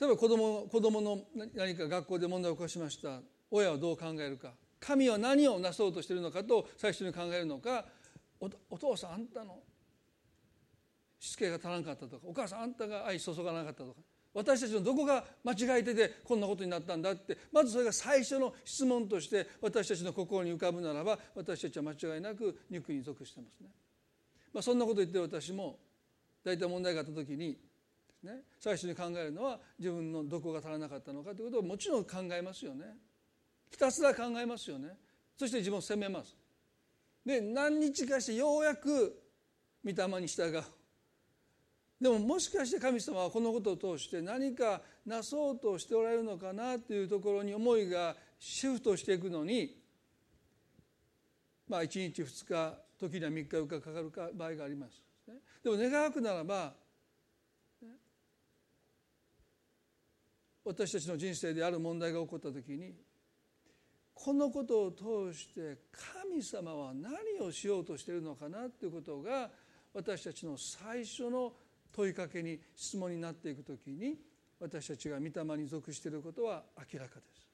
[0.00, 1.20] 例えば子供子供の
[1.54, 3.20] 何か学校で問題を起こしました。
[3.50, 4.54] 親はどう考えるか。
[4.80, 7.84] 神は何をなそうとしているのかと最初に考えるのか。
[8.40, 9.60] お父さんあんたの
[11.20, 12.22] しつけが足らなかったとか。
[12.26, 14.00] お母さんあんたが愛注がなかったとか。
[14.34, 23.68] 私たちのどこが間違えててこんなことになったんだってまずそれが最初の質問として私たちの心に浮かぶならば私たちは間違いなく肉に属してますね。
[24.52, 25.78] まあ、そんなこと言ってる私も
[26.44, 27.58] 大体問題があった時に
[28.22, 32.84] ね、最初に考えるのは自分のどこが足らなかったのかということをもちろん考えますよね。
[33.70, 34.90] ひたすら考えますよね。
[35.36, 36.36] そして自分を責めます。
[37.26, 39.20] で何日かしてようやく
[39.84, 40.62] 御霊に従う。
[42.02, 49.80] でももしかして神様はこのことを通して何かなそうとしておられるのかなというところに思いがシフトしていくのに
[51.68, 55.00] まあ1日2日時には3日4日かかる場合があります。
[55.62, 56.74] でも願わくならば
[60.64, 62.94] 私たちの人生である問題が起こった時に
[64.12, 65.78] このことを通して
[66.20, 67.14] 神様は何
[67.46, 69.50] をしようとしているのかなということが
[69.94, 71.52] 私たちの最初の
[71.94, 74.16] 問いかけに質問になっていく時に
[74.60, 76.62] 私たちが御霊に属していることは
[76.92, 77.48] 明らかです。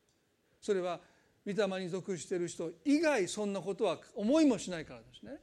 [0.60, 1.00] それは
[1.46, 5.38] 御霊に属している人以外そんなことは思いもしないからですね。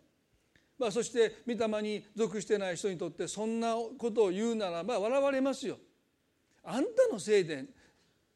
[0.78, 5.78] まあ、そして御霊に属してない人にとってそんなことを言うならば笑われますよ。
[6.64, 7.66] あんたのせいで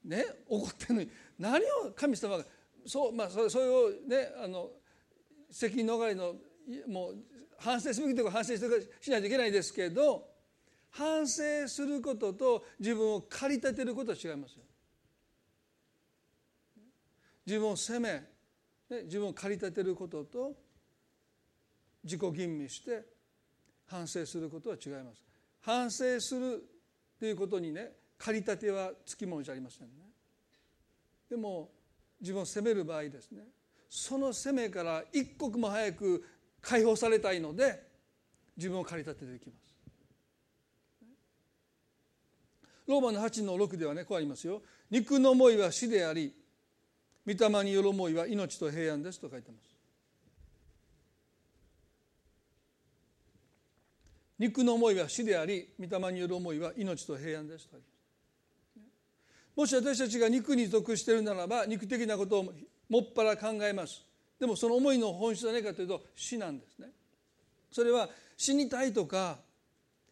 [0.04, 2.46] ね怒ってるのに何を神様が
[2.86, 4.70] そうまあそれそれをねあの
[5.52, 6.36] 責任逃れの
[6.88, 7.18] もう
[7.58, 10.26] 反省すべきところ反省しないといけないですけど
[10.92, 14.64] 反省することと自分を駆り立てることは違いますよ。
[17.46, 18.14] 自分を責め、
[18.90, 20.54] ね、自分を駆り立てることと
[22.04, 23.06] 自己吟味して
[23.88, 25.24] 反省することは違います。
[25.62, 26.64] 反省する
[27.20, 29.94] ということにね借り立てはつきものじゃありませんね
[31.30, 31.70] でも
[32.20, 33.44] 自分を責める場合ですね
[33.90, 36.26] その責めから一刻も早く
[36.62, 37.88] 解放されたいので
[38.58, 39.69] 自分を駆り立てていきます
[42.90, 44.64] ローマの8の6ではねこうありますよ。
[44.90, 46.34] 肉の思いは死であり
[47.24, 49.70] 御霊による思いは命と平安ですと書いてます。
[54.40, 57.88] 肉の思いは死であり御霊による思いは命と平安ですと書いて
[58.76, 58.90] ます。
[59.56, 62.54] もし私たちが肉に属しているならば肉的なことを
[62.90, 64.04] もっぱら考えます。
[64.40, 66.88] でもその思いの本質は何かというと死なんですね。
[67.72, 69.38] それは死にたいとか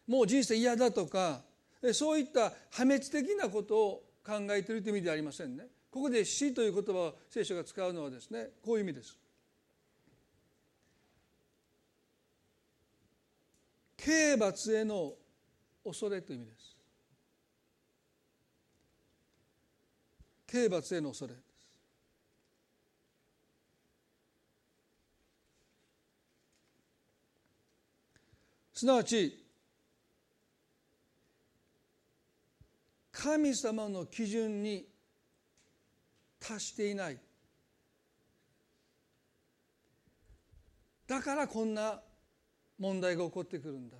[0.05, 1.46] もう人生嫌だとか
[1.93, 5.65] そういった破滅的なことを考えているという意味ではありませんね。
[5.89, 9.17] ここで死という言葉を聖書が使うのはですねこういう意味です。
[13.97, 15.13] 刑罰への
[15.84, 16.78] 恐れという意味です。
[20.47, 21.39] 刑罰への恐れで
[28.73, 28.80] す。
[28.80, 29.46] すなわち
[33.20, 34.86] 神様の基準に
[36.39, 37.18] 達していない。
[41.07, 41.99] だからこんな
[42.78, 43.97] 問題が起こってくるんだ。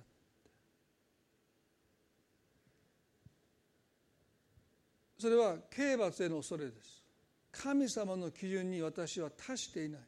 [5.18, 7.02] それは刑罰への恐れです。
[7.50, 10.00] 神様の基準に私は達していない。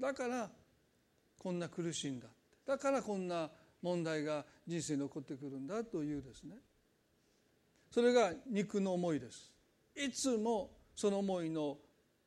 [0.00, 0.50] だから
[1.38, 2.26] こんな苦しいんだ。
[2.66, 3.48] だからこんな
[3.82, 6.56] 問題が人生に起こってくるんだというですね。
[7.90, 9.50] それが肉の思いです。
[9.94, 11.78] いつもその思いの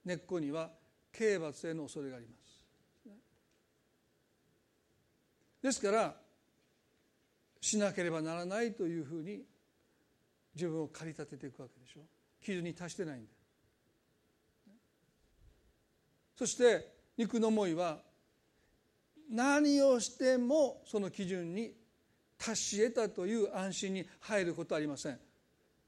[0.03, 0.71] 根っこには
[1.11, 2.41] 刑罰への恐れがあります。
[5.61, 6.15] ですから
[7.59, 9.43] しなければならないというふうに
[10.55, 12.01] 自分を駆り立てていくわけでしょ
[12.41, 13.29] 基準に達してないんで。
[16.35, 17.99] そして肉の思いは
[19.29, 21.73] 何をしてもその基準に
[22.37, 25.19] 達し得たという安心に入ることはありません。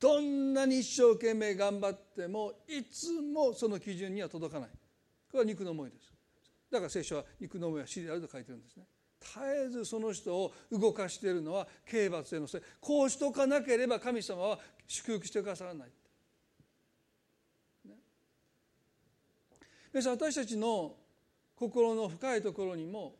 [0.04, 4.70] どんなに一生懸命頑張ってもいつもその基準には届かない。
[4.70, 6.12] これは肉の思いです。
[6.70, 8.84] だから聖書は肉の思いは死であると書いてるんですね。
[9.22, 12.62] 絶えずその人を動かしているのは刑罰へのせい。
[12.82, 15.89] こうしとかなければ神様は祝福してくださらない、
[17.86, 17.93] ね、
[19.93, 20.97] 皆さん私たちの
[21.56, 23.16] 心の深いところにも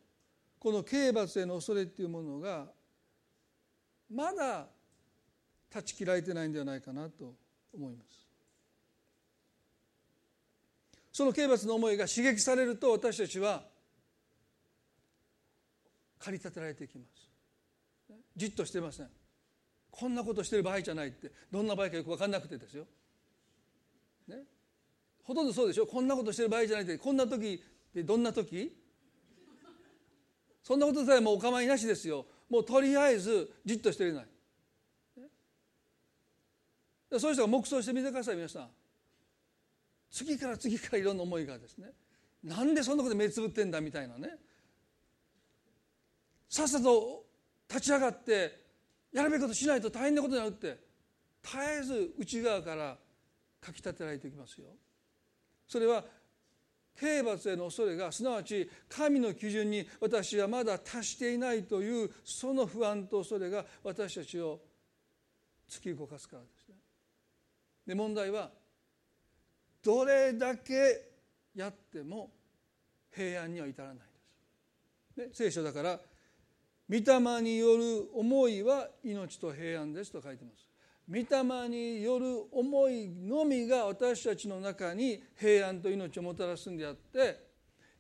[0.60, 2.66] この刑罰への恐れっていうものが
[4.14, 4.68] まだ
[5.74, 7.34] 断ち切られてないんではないかなと
[7.74, 8.28] 思います。
[11.12, 13.64] その刑罰の思いが刺激されると私たちは
[16.20, 18.18] 駆り立てられていきます。
[18.36, 19.08] じっとしてません。
[19.90, 21.32] こんなことしてる場合じゃないって。
[21.52, 22.86] どんな場合かよく分かんなくてですよ、
[24.28, 24.38] ね、
[25.24, 25.86] ほとんどそうでしょ。
[25.86, 26.98] こんなことしてる場合じゃないって。
[26.98, 28.76] こんな時ってどんな時？
[30.64, 32.26] そんなことさえもうお構いなしですよ。
[32.50, 34.26] もうとりあえずじっとしていない。
[37.20, 38.70] そういう人が黙想してみてください皆さん。
[40.12, 41.92] 次から次からいろんな思いがですね。
[42.44, 44.30] なんでそんなこと目つぶってんだみたいなね。
[46.50, 47.26] さっさと
[47.68, 48.64] 立ち上がって
[49.12, 50.78] やるべきことしないと大変なことになるって
[51.42, 52.98] 絶えず内側から
[53.60, 54.68] かきたてられていきますよ。
[55.68, 56.04] それは
[56.96, 64.60] 刑罰への恐れがすなわち神の基準に私はまだ達していないというその不安と恐れが私たちを
[65.68, 66.63] 突き動かすからです。
[67.86, 68.52] で問題は
[69.84, 71.02] どれだけ
[71.56, 72.32] やっても
[73.12, 74.04] 平安には至らないで
[75.24, 75.30] す。
[75.30, 76.00] で聖書だから
[76.90, 80.68] 「御霊による思いは命と平安です」と書いてます。
[81.10, 87.52] 御霊による思いのみが私たちの中に平安と命をもたらすんであって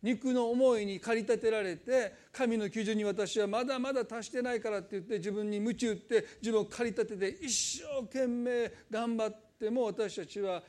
[0.01, 10.61] 肉の思いに駆り立てられて神の基準に私はまだまだ達してないからって言って自分に鞭打って自分を駆り立てて一生懸命頑張ってっても私たちは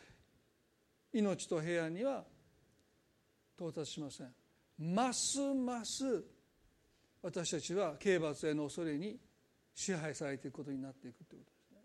[1.12, 2.22] 命と平安には
[3.56, 4.32] 到達しません。
[4.78, 6.24] ますます
[7.22, 9.18] 私たちは刑罰への恐れに
[9.74, 11.80] 支配されていくことになっていくということですね。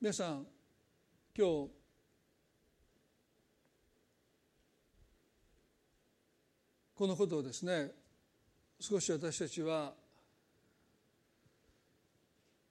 [0.00, 0.46] 皆さん
[1.36, 1.81] 今日
[7.02, 7.90] このことをですね
[8.78, 9.92] 少し私たちは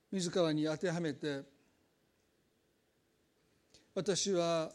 [0.10, 1.42] 自らに当てはめて
[3.94, 4.72] 私は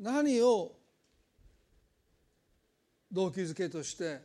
[0.00, 0.72] 何を
[3.12, 4.20] 動機づけとして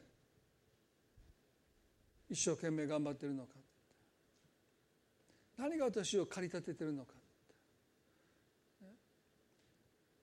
[2.31, 3.49] 一生懸命頑張っているのか。
[5.59, 7.13] 何が私を駆り立ててるのか。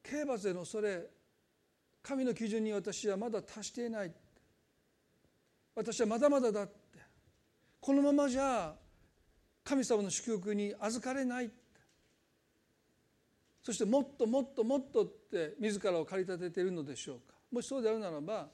[0.03, 1.19] 刑罰への恐れ
[2.11, 4.12] 神の基準に私はまだ達していない。
[5.76, 6.98] 私はまだまだだって。
[7.80, 8.74] このままじゃ
[9.62, 11.52] 神様の祝福に預かれない。
[13.62, 17.36] そしてもっともっともっとって自らを駆り立てているのでしょうか。
[17.52, 18.48] もしそうであるならば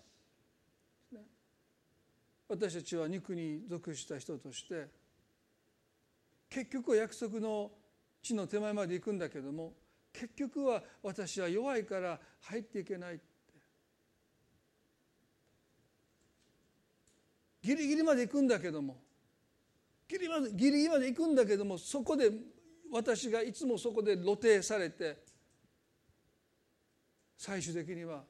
[2.50, 4.86] 私たちは肉に属した人として
[6.50, 7.70] 結局は約束の
[8.22, 9.72] 地の手前まで行くんだけども
[10.12, 13.20] 結局は私は弱いから入っていけない。
[17.66, 19.02] ギリギリまで行くんだけども。
[20.08, 22.30] ギリギリギリまで行くんだけどもそこで
[22.92, 25.18] 私がいつもそこで露呈されて
[27.36, 28.22] 最終的には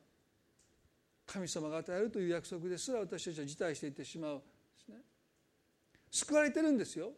[1.26, 4.42] 神様が与えるという約束ですら私たちは辞退していってしまうで
[4.86, 4.96] すね。
[6.10, 7.10] 救われてるんですよ。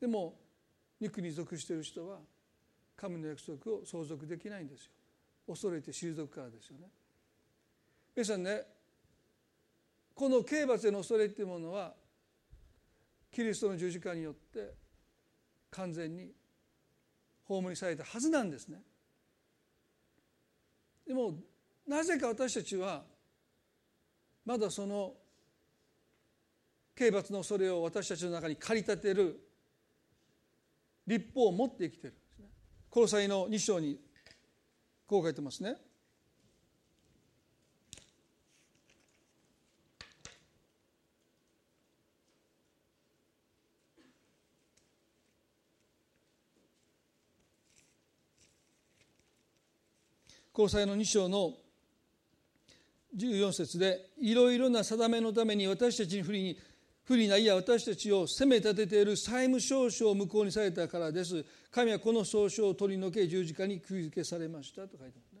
[0.00, 0.38] でも
[1.00, 2.18] 肉に属している人は
[2.94, 4.92] 神の約束を相続できないんですよ。
[5.48, 6.86] 恐れて退くからですよね。
[8.14, 8.73] 皆さんね
[10.14, 11.94] この刑罰への恐れっていうものは
[13.32, 14.74] キリストの十字架によって
[15.70, 16.30] 完全に
[17.44, 18.80] 葬りされたはずなんですね。
[21.06, 21.34] でも
[21.86, 23.02] なぜか私たちは
[24.44, 25.14] まだその
[26.94, 29.40] 刑罰の恐れを私たちの中に駆り立てる
[31.06, 32.16] 立法を持って生きている
[32.88, 33.98] この際の2章に
[35.06, 35.76] こう書いてますね。
[50.56, 51.52] 交際の2章の
[53.16, 56.58] 14節でいろいろな定めのために私たちに不利に
[57.04, 61.44] 不利ないや私たちを責め立てている債務証書を無効にされたからです。
[61.70, 65.40] 神はこの証書を取り除け十字架に釘付けされましたと書いてますね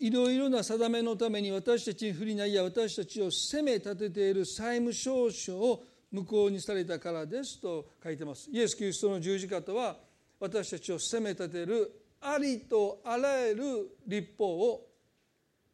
[0.00, 8.50] いろいろな定めのために私たちに不利ないや私たちを責め立てている債務証書を無効にされたからですと書いてます。
[8.50, 9.96] イエス・キリストの十字架とは
[10.40, 13.64] 私たちを責め立てるありとあらゆる
[14.06, 14.86] 立法を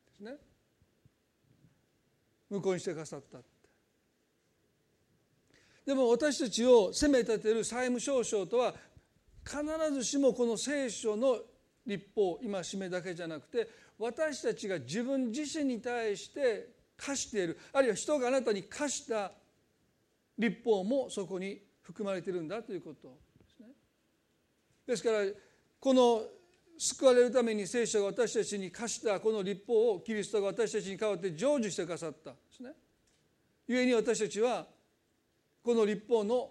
[0.07, 0.33] ですね
[2.49, 3.39] 無効にしてくださった
[5.85, 8.75] でも私たちを責め立てる債務証書とは
[9.45, 9.63] 必
[9.95, 11.39] ずしもこの聖書の
[11.87, 13.69] 立法戒めだけじゃなくて
[13.99, 19.33] 私たちが自分自身に対して課しているあるいは人があなたに課した
[20.39, 23.69] 立法もそこに含まれているんだということですね。
[24.87, 25.25] ですから
[25.81, 26.23] この
[26.79, 32.71] 救われるために聖書が私たちに課したこの立法をキリストが私たちに代わって成就してくださったんですね。
[33.67, 34.67] 故に私たちは
[35.63, 36.51] この立法の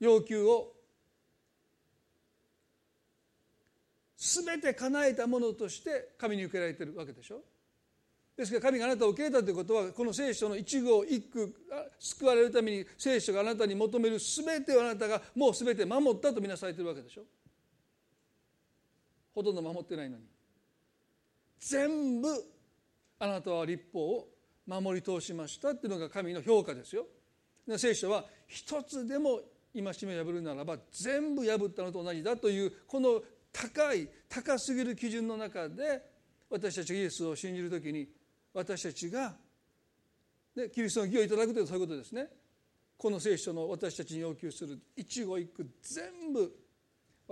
[0.00, 0.72] 要求を
[4.16, 7.42] 全て叶えたものとして神に受けられてるわけでしょ
[8.36, 11.54] ですから神があなたを受け入れたということはこの聖書の一語一句
[11.98, 17.22] 救われるために聖書があなたに求める全てをあなたがもう全て守ったとみなされてるわけでしょ
[19.34, 20.24] ほとんど守ってないのに。
[21.58, 22.28] 全部
[23.18, 24.28] あなたは立法を
[24.66, 27.06] 守り通しましたっていうのが神の評価ですよ。
[27.78, 29.40] 聖書は一つでも
[29.74, 33.22] 戒めを破るならば全部破ったのと同じだというこの
[33.52, 36.02] 高い高すぎる基準の中で
[36.50, 38.08] 私たちがイエスを信じる時に
[38.52, 39.34] 私たちが
[40.54, 42.28] でキリストの義をいただくというそういうことですね。
[42.98, 46.54] この聖書の私たちに要求する一語一句全部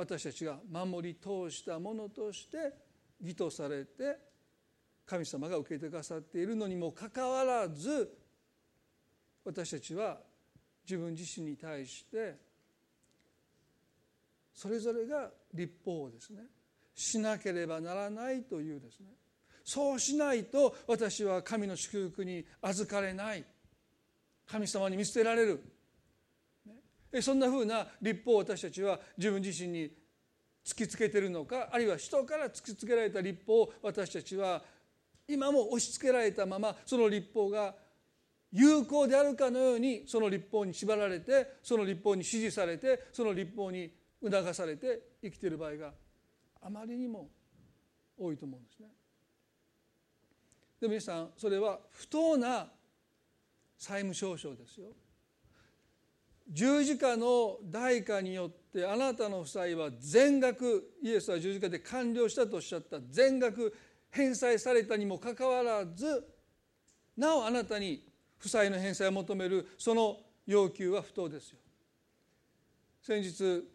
[0.01, 2.73] 私たちが守り通したものとして
[3.23, 4.17] 義とされて
[5.05, 8.11] 神様が受けてくださっているのにもかかわらず
[9.45, 10.17] 私たちは
[10.89, 12.35] 自分自身に対して
[14.55, 16.45] それぞれが立法をですね。
[16.95, 19.09] しなければならないというですね。
[19.65, 23.45] そうしないと私は神の祝福に預かれない。
[24.47, 25.63] 神様に見捨てられる。
[27.21, 29.91] そんなふうな立法を私たちは自分自身に
[30.65, 34.63] 突きつけてるのかあるいは人から突きつけられた立法を私たちは
[35.27, 37.75] 今も押し付けられたままその立法が
[38.53, 43.91] 有効であるかのようにその立法に縛られてその立法に指示されてその立法に
[44.23, 45.93] 促されて生きている場合が
[46.63, 47.29] あまりにも
[48.19, 48.89] 多いと思うんですね。
[50.81, 52.69] でも皆さんそれは不当な
[53.79, 54.89] 債務証書ですよ。
[56.53, 63.75] 十字架の代価によってあなたの負債は全額イエスは十字架で完了したとおっしゃった全額
[64.11, 66.27] 返済されたにもかかわらず
[67.17, 68.05] なおあなたに
[68.39, 71.59] 負債の返済を求めるその要求は不当ですよ。
[73.03, 73.69] 先日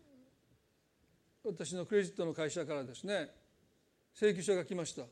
[1.43, 3.29] 私のクレジットの会社からですね
[4.13, 5.03] 請求書が来ました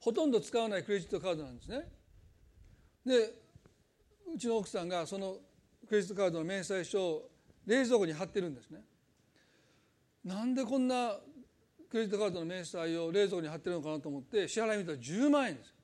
[0.00, 1.88] ほとんど使わないクレジットカードなんですね
[3.04, 3.45] で
[4.34, 5.36] うちの奥さんがその
[5.88, 7.30] クレジットカードの明細書を
[7.66, 8.80] 冷蔵庫に貼ってるんですね。
[10.24, 11.16] なんでこんな
[11.88, 15.74] クレジットカードの明細を冷蔵庫に貼ってるのかなと思って支払い見たら10万円です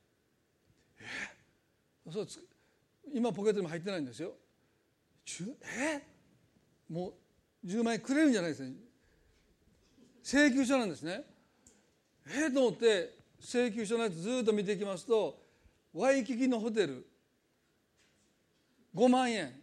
[0.99, 2.27] えそう
[3.13, 4.33] 今ポケットにも入ってないんですよ。
[5.79, 6.01] え
[6.89, 7.13] も
[7.63, 8.73] う10万円くれるんじゃないですね。
[10.23, 11.23] 請求書なんですね。
[12.27, 15.37] えー、と思って請求書のやつずっと見ていきますと
[15.93, 17.05] ワイキキのホテル
[18.95, 19.53] 5万円。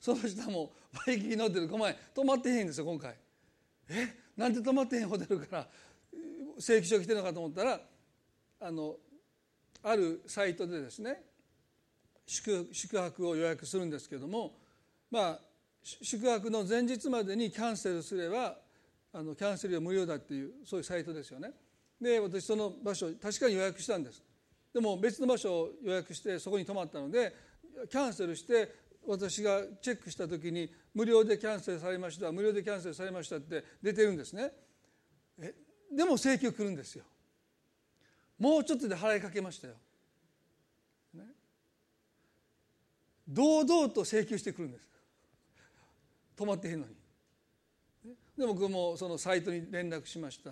[0.00, 0.72] その下も
[1.06, 1.96] バイキキ乗ってる5万円。
[2.14, 3.14] 泊まってへんんですよ今回。
[3.88, 4.08] え？
[4.36, 5.68] なんで泊まってへんホテルから
[6.58, 7.80] 請求書来てるのかと思ったら
[8.60, 8.96] あの
[9.82, 11.22] あるサイトでですね
[12.26, 14.52] 宿泊を予約するんですけども
[15.10, 15.38] まあ
[15.82, 18.56] 宿泊の前日までにキャンセルすれば
[19.12, 21.52] あのキャンセル料無料だっていうそういうサイトですよね。
[22.00, 24.22] で私その場所確かに予約したんです。
[24.72, 27.34] でも別の場所を予約してそこに泊まったので
[27.86, 28.74] キャンセルして
[29.06, 34.52] 私がチェックした時に無料でキャンセルされました無料でキャンセルされましたって出てるんですね。
[35.40, 35.54] え
[35.94, 37.04] でも請求来るんですよ。
[38.38, 39.74] もうちょっとで払いかけましたよ。
[43.28, 44.88] 堂々と請求してくるんです。
[46.36, 46.94] 止まってへんのに。
[48.38, 50.50] で僕もそのサイトに連絡しました、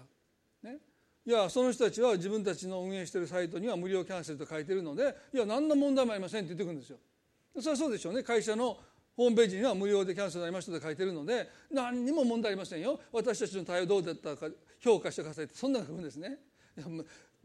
[0.69, 0.79] ね、
[1.25, 6.99] いやその人たちは自分たちの運営しているサイトには無料キャンセルと書いてるのでいや何の問題もありませんって言ってくるんですよ。
[7.61, 8.23] それはそうでしょうね。
[8.23, 8.79] 会社の
[9.17, 13.01] ホームページには無料でキャンセルになりましたと書いてるので何にも問題ありませんよ。
[13.13, 14.49] 私たちの対応どうだったか
[14.79, 16.39] 評価してくださいってそんなの書くんですね。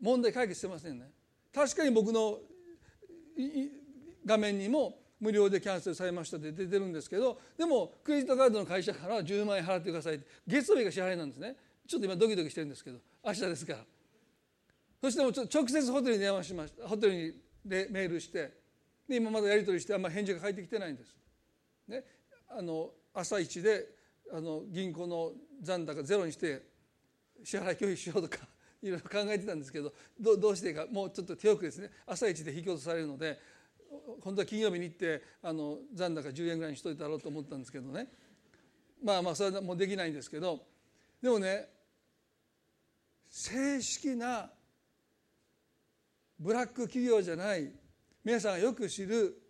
[0.01, 1.12] 問題解決してませんね。
[1.53, 2.39] 確かに僕の
[4.26, 10.20] 画面にも無料でキャンセルされましたって出てるんですけどでもクレジットカードの会社から10万円払ってください。
[10.45, 11.55] 月曜日が支払いなんですね。
[11.88, 13.86] ちょっと今ドキドキしてるんですけど明日ですから。
[15.01, 17.34] そしても直接ホテルに電話しましたホテルに
[17.66, 18.61] でメールして
[19.08, 21.16] で今まだやり取りしてあんま返事が返ってきてないんです。
[21.88, 22.04] ね、
[22.49, 23.88] あの朝一で
[24.32, 26.64] あの銀行の残高ゼロにして
[27.43, 28.45] 支払い拒否しようとか
[28.82, 31.89] いろいろ考えてたんですけどどどうしていいかもうちょっと手遅れですね。
[32.06, 33.39] 朝一で引き落とされるので
[34.22, 38.08] 本当は金曜日に行ってあの残高10円ぐらいにしといたろうと思ったんですけどね。
[39.04, 40.62] まあまあそれはもうできないんですけど
[41.22, 41.68] でもね
[43.28, 44.49] 正式な
[46.39, 47.72] ブラック企業じゃない
[48.24, 49.41] 皆さんがよく知る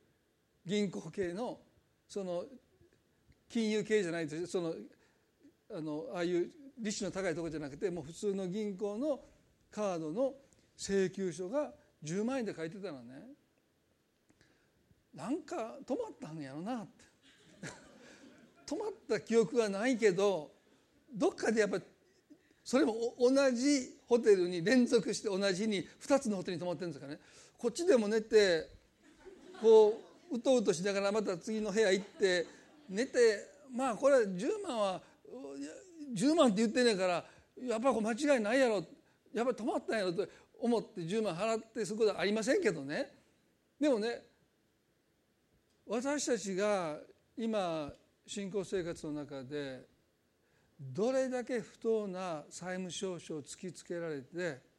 [0.66, 1.60] 銀行系の
[2.08, 2.46] その
[3.50, 4.74] 金融系じゃないですその
[5.74, 9.20] あのああいう利子の高いところじゃなくてもう普通の銀行の
[9.70, 10.34] カードの
[10.78, 11.72] 請求書が
[12.04, 13.00] 10万円で書いてたらね。
[15.14, 17.04] なんか止まったんやろなって。
[18.66, 20.52] 止まった記憶がないけど
[21.14, 21.80] どっかでやっぱ
[22.64, 27.20] それも同じホテルに連続して同じに2つのホテルに泊まってるんですからね。
[27.62, 28.68] こっちでも寝て
[29.62, 30.02] こ
[30.32, 32.48] ううとうとしながらまた次の部屋行って
[32.90, 35.02] 寝てまあこれ10万は
[36.16, 37.24] 10万って言ってんねんから
[37.64, 38.84] やっぱり間違いないやろ
[39.32, 40.28] やっぱり止まったんやろと
[40.60, 43.12] 思って10万払ってすることはありませんけどね。
[43.80, 44.24] でもね
[45.86, 46.98] 私たちが
[47.38, 47.94] 今
[48.26, 49.82] 信仰生活の中で
[50.80, 54.71] どれだけ不当な債務証書を突きつけられて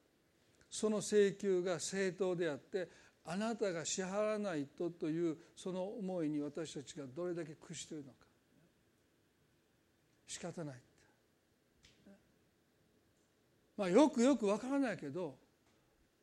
[0.73, 2.89] その請求が正当であって
[3.27, 8.17] あなたが支払わないとというその思いに私たちがどれだけ屈しているのか。
[10.27, 10.77] 仕方ない
[13.77, 15.37] まあよくよくわからないけど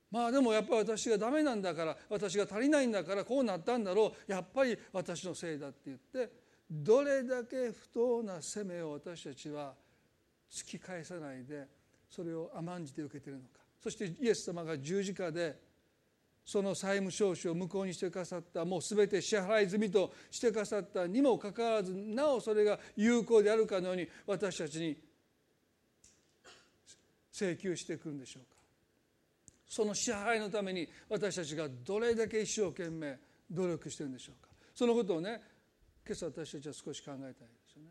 [0.09, 4.31] まあでもやっぱり私がダメなんだから私が足りないんだからこうなったんだろう。
[4.31, 6.33] やっぱり私のせいだって言って
[6.71, 9.75] どれだけ不当な責めを私たちは
[10.49, 11.67] 突き返さないで
[12.09, 13.58] それを甘んじて受けてるのか。
[13.81, 15.59] そしてイエス様が十字架で
[16.45, 24.97] その債務証書を無効にしてくださったもう全て支払い済みとしてくださったにもかかわらずなおそれが有効であるかのように私たちに
[27.31, 28.59] 請求してくるんでしょうか。
[29.67, 33.19] その支払いのために私たちがどれだけ一生懸命
[33.51, 34.49] 努力してるんでしょうか。
[34.73, 35.39] そのことをね
[36.03, 37.33] 今朝私たちは少し考えたいで
[37.71, 37.89] すよね。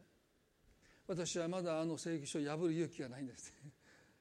[1.07, 3.55] 私はまだあの請求書を破る勇気がないんです。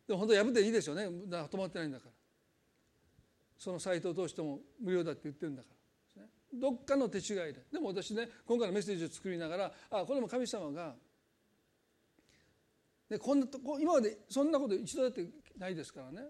[0.07, 1.03] でも本当破っていいですよね。
[1.03, 2.11] 止まってないんだから。
[3.57, 5.69] そのサイトを通しても無料だって言ってるんだか
[6.17, 6.23] ら。
[6.53, 7.65] どっかの手違いで。
[7.71, 10.95] でも私ね今回のメッセージを作りながらあこれも神様が
[13.09, 15.25] でこんなとこ今までそんなこと一度だって
[15.57, 16.27] ないですからね。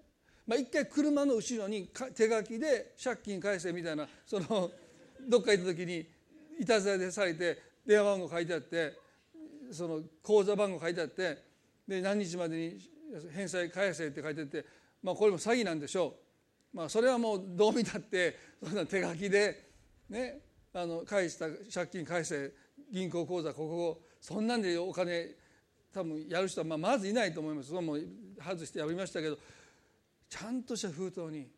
[0.48, 4.72] まあ、一回車の後ろに手書きで借金返せみたいなその
[5.28, 6.08] どっか行った時に
[6.58, 8.94] いたずらでされて電話番号書いてあって
[9.72, 11.44] その口座番号書いてあって
[11.86, 12.97] で何日までに
[13.34, 14.66] 返済返せって書いてて
[15.02, 16.16] まあこれも詐欺なんでしょ
[16.74, 16.78] う。
[16.78, 19.72] まあ、それはもうどう見たって そんな手書きで
[20.10, 20.42] ね
[20.74, 22.54] あの返した借金返せ
[22.92, 25.36] 銀行口座ここそんなんでお金
[25.92, 27.98] 多分やる人はまあまずいないと思いますそれも
[28.40, 29.40] 外してやりましたけど
[30.30, 31.50] ちゃんとした封筒に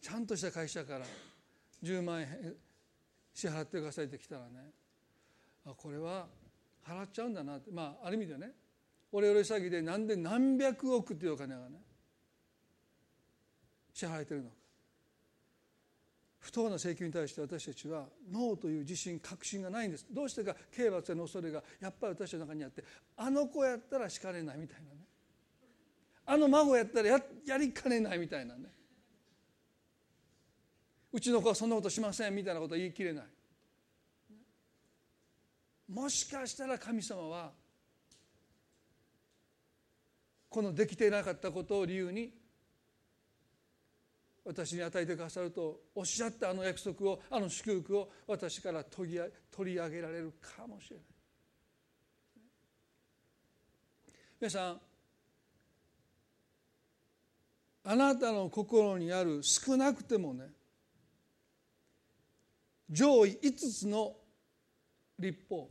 [0.00, 1.06] ちゃんとした会社から
[1.82, 2.56] 10万円
[3.32, 4.72] 支払ってくださいって来たらね
[5.66, 6.26] あこれは
[6.84, 8.52] 払っちゃうんだなってまあある意味でね
[9.14, 11.80] オレオレ詐欺でなんで何百億っていうお金がね
[13.92, 14.56] 支払えてるのか。
[16.40, 20.06] 不当な請求に対して私たちはノーという自信確信がないんです。
[20.10, 22.82] どうしてか刑罰への恐れがやっぱり私たちの中にあって
[23.16, 24.96] あの子やったら叱れないみたいなね。
[26.26, 28.64] あの孫やったらややりかねないみたいなね。
[31.12, 33.24] うちの子はそんなことしませんみたいなことは言い切れない。
[35.88, 37.52] もしかしたら神様は
[40.54, 42.32] このできていなかったことを理由に
[44.44, 49.18] 私に与えてくださるとおっしゃったあの約束をあの祝福を私から取り
[49.76, 51.04] 上げられるかもしれない。
[54.42, 54.80] 皆さん
[57.82, 60.52] あなたの心にある少なくてもね
[62.88, 64.14] 上位5つの
[65.18, 65.68] 立法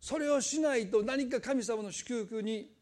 [0.00, 2.75] それをしないと何か神様の祝福に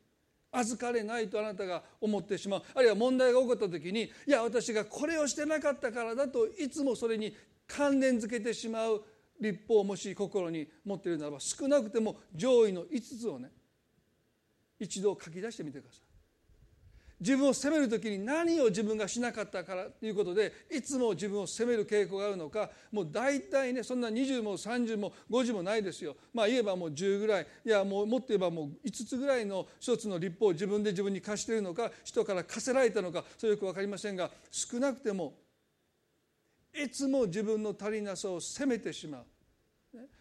[0.55, 7.35] 預かれないとあなたが思ってしまうあるいは問題が起こった時にいや私がこれをしてなかったからだといつもそれに
[7.67, 9.03] 関連づけてしまう
[9.41, 13.51] 立法をもし心に持っているならば少なくても上位の5つをね
[14.79, 16.14] 一度書き出してみてください。
[17.25, 26.17] 自分を責める時に何を自分がしなかったからということでいつも自分を責める傾向があるのかもう大体ねそんな20も30も50もないですよ。
[26.35, 27.47] まあ言えばもう10ぐらい。
[27.65, 35.33] いやもうもっと言えばもう5つぐらいの一つの立法を自分で自分に課しているのか人から課せられたのかそれよく分かりませんが少なくても
[36.75, 39.25] いつも自分の足りなさを責めてしまう。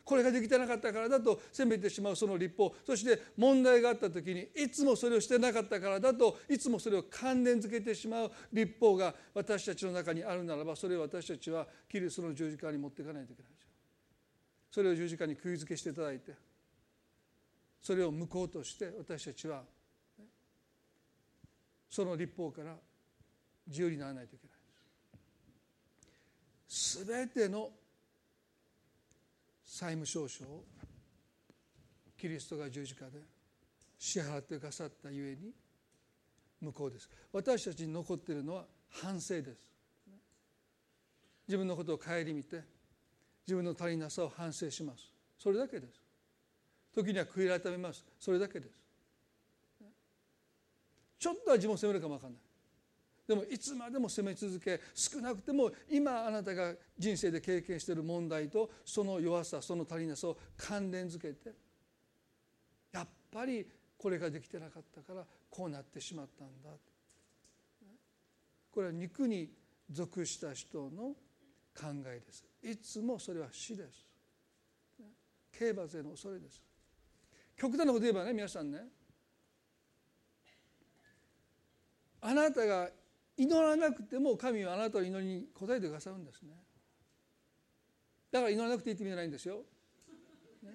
[0.04, 13.70] これができてなかったからだと責めてしまうその立法そして問題があった時にいつもそれをしてなかったからだといつもそれを関連づけてしまう立法が私たちの中にあるならばそれを私たちはキリストの十字架に持っていかないといけないですよ。
[14.72, 16.34] それを十字架に釘付けしていただいて
[17.82, 19.64] それを無効として私たちは
[21.89, 22.76] その立法から
[23.68, 24.58] 自由にならないといけない
[26.68, 26.99] です。
[26.99, 27.70] すべての
[29.74, 30.64] 債務証書を
[32.16, 33.14] キリストが十字架で
[33.98, 35.52] 支払ってくださったゆえに
[36.62, 37.10] 無効です。
[37.32, 39.68] 私たちに残っているのは反省です。
[41.48, 42.62] 自分のことを顧みて
[43.48, 45.12] 自分の足りなさを反省します。
[45.40, 46.00] それだけです。
[46.94, 48.06] 時には悔い改めます。
[48.20, 48.80] それだけです。
[51.18, 52.42] ちょっとは自分を責めるかも分かんない。
[53.28, 61.54] でもいつまでも責め続け少なくても今あなたが人生で経験している問題とその弱さその足りなさを関連づけて
[62.92, 63.66] やっぱり
[63.98, 66.70] これができてなかったからこうなってしまったんだ。
[68.72, 69.50] これは肉に
[69.90, 71.16] 属した人の
[71.74, 72.44] 考えです。
[72.62, 74.08] いつもそれは死です。
[75.58, 76.62] 刑罰への恐れです。
[77.56, 78.80] 極端なこと言えばね皆さんね。
[82.20, 82.90] あなたが
[83.38, 86.52] 祈らなくても神はあなたの祈りに応えてくださるんですね。
[88.32, 89.64] だから祈らなくていいって意味じゃないんですよ、
[90.64, 90.72] ね、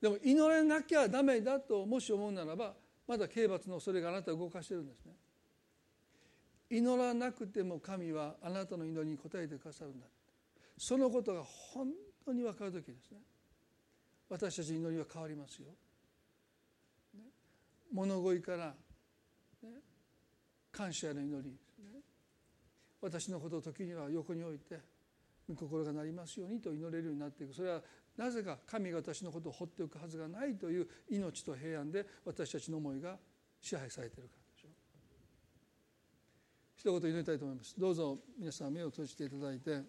[0.00, 2.74] でも祈らなきゃダメだともし思うならば
[3.08, 5.12] まだ刑罰の恐れがあなたを動かしてるんですね。
[6.68, 10.06] 祈らなくても神はあなたの祈りに応えてくださるんだ。
[10.78, 11.88] そのことが本
[12.24, 13.18] 当に分かる時ですね。
[14.28, 15.68] 私たち祈りは変わりますよ、
[17.14, 17.20] ね、
[17.92, 18.74] 物乞いから、
[20.76, 21.50] 感謝の祈り。
[21.50, 22.00] ですね
[23.00, 24.78] 私のことを時には横に置いて
[25.54, 27.54] 心がなりますようにと祈れるようになっていく。
[27.54, 27.80] それは
[28.16, 33.16] なぜか神が私のことを放っておくはずがないという命と平安で私たちの思いが
[33.60, 34.72] 支配されているからでしょう。
[36.76, 37.78] 一言祈りたいと思います。
[37.78, 39.82] どうぞ皆さん目を閉じていただいて。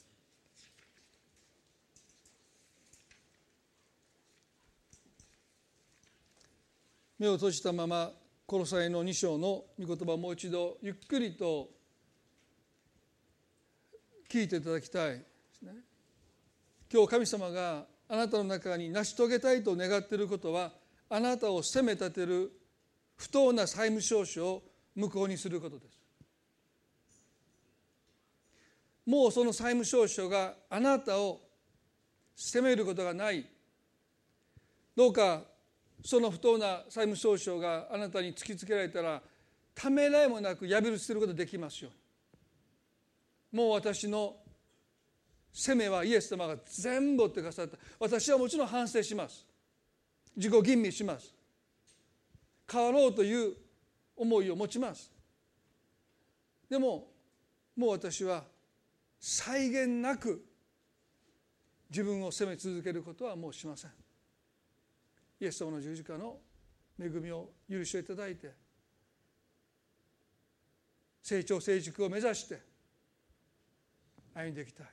[7.20, 8.12] 目を閉じたまま
[8.48, 11.68] コロサイの2章の御言葉をもう一度ゆっくりと
[14.30, 15.74] 聞いていただきたいですね。
[16.90, 20.72] 今日神様があなたの中に成し遂げたいと願っていることは
[21.10, 22.54] あなたを責め立てる
[23.18, 24.64] 不当な債務証書を
[24.96, 26.00] 無効にすることです。
[29.06, 31.42] もうその債務証書があなたを
[32.34, 33.46] 責めることがない
[34.96, 35.44] どうか
[36.04, 39.22] その不当な債務証書があなたに突きつけられたら
[39.74, 43.60] ためらいもなく破り捨てることができますように。
[43.60, 44.38] もう私の
[45.54, 47.78] 責めはイエス様が全部ってくださった。
[48.00, 49.46] 私はもちろん反省します。
[50.36, 51.34] 自己吟味します。
[52.72, 53.56] 変わろうという
[54.16, 55.12] 思いを持ちます。
[56.70, 57.08] でも
[57.76, 58.44] もう私は
[59.20, 60.44] 際限なく
[61.90, 63.92] 自分を責め続けることはもうしません。
[65.40, 66.38] イエス様の十字架の
[67.00, 68.52] 恵みを許しをいただいて
[71.22, 72.60] 成長成熟を目指して
[74.34, 74.88] 歩んでいきたい。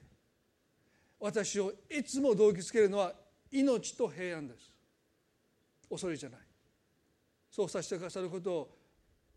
[1.20, 3.12] 私をいつも動機づけるのは
[3.50, 4.70] 命と平安です。
[5.88, 6.40] 恐れじゃない。
[7.50, 8.76] そうさせてくださることを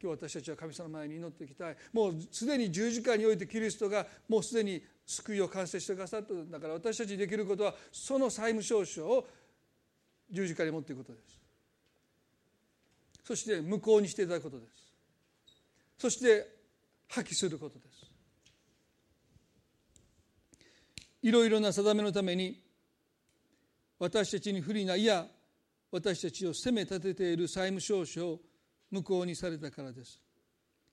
[0.01, 1.77] 今日私たちは神様の前に祈っていきたい。
[1.93, 6.33] もうすでに十字架においてキリストがもうすでに救いを完成してくださった。
[6.33, 9.27] んだから私たちにできることはその債務証書を
[10.31, 11.39] 十字架に持っていくことです。
[13.23, 14.71] そして無効にしていただくことです。
[15.97, 16.47] そして
[17.09, 18.05] 破棄することです。
[21.21, 22.61] いろいろな定めのために
[23.99, 25.25] 私たちに不利ないや
[25.91, 28.39] 私たちを責め立てている債務証書を
[28.91, 30.21] 無効にされたからです。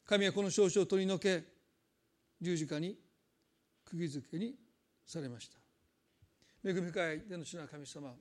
[0.07, 1.45] 神はこの証書を取り除け
[2.41, 2.97] 十字架に
[3.85, 4.55] 釘付けに
[5.07, 5.59] されました。
[6.69, 8.15] 恵み深い天の地の神様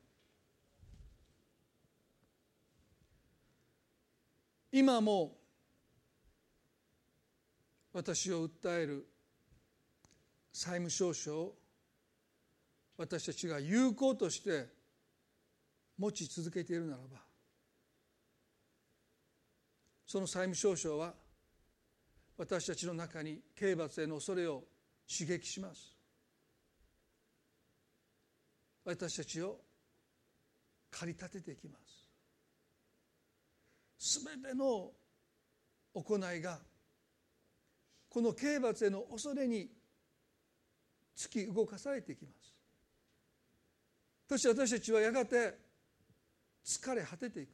[4.76, 5.38] 今も
[7.94, 9.08] 私を訴える
[10.52, 11.56] 債務証書を
[12.98, 14.66] 私たちが有効として
[16.00, 17.20] 持ち続けているならば
[20.08, 21.14] その債務証書は
[22.36, 24.64] 私たちの中に刑罰への恐れを
[25.08, 25.96] 刺激します。
[28.86, 29.60] 私たちを
[30.90, 32.03] 駆り立てていきます。
[34.06, 34.92] すべての
[35.94, 36.60] 行いが
[38.10, 39.70] この刑罰への恐れに
[41.16, 42.54] 突き動かされていきます。
[44.28, 45.58] そして私たちはやがて
[46.66, 47.50] 疲れ果てていく。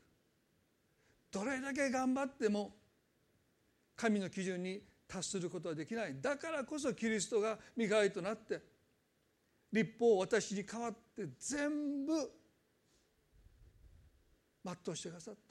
[1.32, 2.72] どれだけ頑張っても
[3.96, 6.20] 神の基準に達することはできない。
[6.20, 8.60] だからこそキリストが身代わりとなって
[9.72, 12.14] 立法を私に代わって全部
[14.66, 15.49] 全うしてくださった。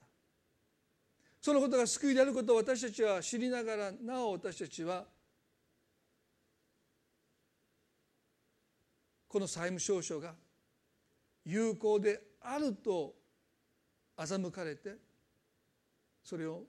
[1.40, 5.04] そのことが救いであることを私たちは知りながらなお私たちは
[9.28, 10.34] この債務証書が
[11.44, 13.14] 有効であると
[14.16, 14.96] 欺かれて
[16.24, 16.62] それを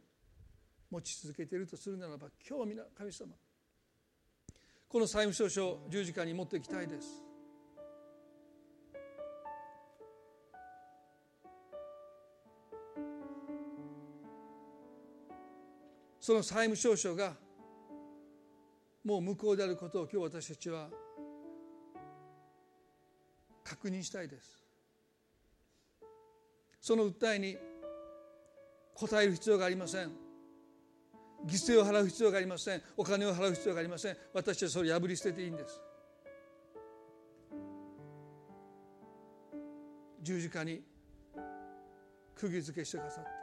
[0.92, 3.32] 持ち続けているとするならば今日皆神様
[4.88, 7.29] この債務証書を十字架に持っていきたいです。
[16.30, 17.34] その債務証書が
[19.04, 20.88] もう無効であることを今日私たちは
[23.64, 24.64] 確認したいです。
[26.80, 27.58] その訴えに
[28.94, 30.12] 応える必要がありません。
[31.48, 32.82] 犠牲を払う必要がありません。
[32.96, 34.18] お金を払う必要がありません。
[34.32, 35.82] 私はそれを破り捨てていいんです。
[40.22, 40.84] 十字架に
[42.36, 43.39] 釘付けしてくださった。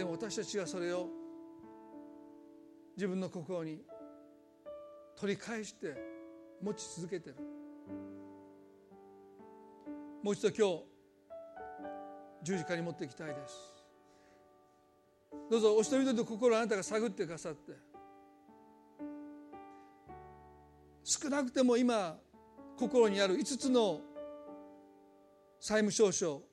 [0.00, 1.10] でも私たちはそれを
[2.96, 3.82] 自分の心に
[5.14, 5.94] 取り返して
[6.62, 7.36] 持ち続けてる。
[10.22, 10.84] もう一度今日
[12.44, 13.54] 十字架に持っていきたいです。
[15.50, 17.72] どうぞお一人一人の心をあなたが探ってくださって
[21.04, 22.16] 少なくても今
[22.78, 24.00] 心にある5つの
[25.60, 26.49] 債務証書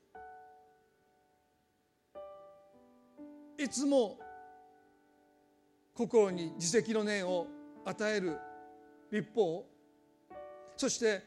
[3.57, 4.17] いつも
[5.93, 7.47] 心に自責の念を
[7.85, 8.37] 与える
[9.11, 9.65] 立法
[10.75, 11.23] そして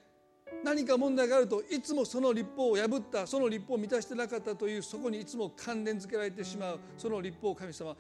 [0.63, 6.81] 何か問題があるといつもその立法を破ったその立法を満たしてなかったというそこにいつも関連付けられてしまう。
[6.99, 7.97] その立法を神様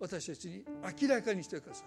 [0.00, 0.64] 私たちに
[1.00, 1.86] 明らかにしてください。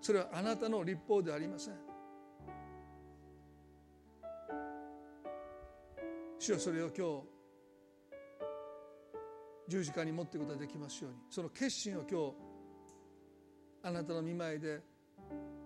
[0.00, 1.74] それはあなたの立法ではありません。
[6.38, 7.37] 主よそれを今日
[9.68, 11.18] 十字架に持っていくことができますように。
[11.30, 12.34] その決心を今日
[13.82, 14.80] あなたの見舞いで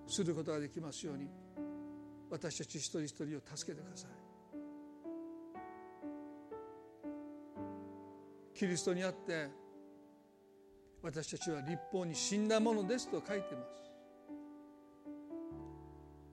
[0.07, 1.31] することができますように。
[2.29, 4.11] 私たち一人一人を助けてください。
[8.55, 9.49] キリストにあって
[11.03, 13.83] 私たちは立法に死んだものですと書いています。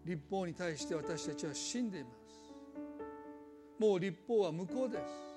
[0.05, 2.15] 立法に対して私たちは死んでいます。
[3.79, 5.28] もう立法は無効です。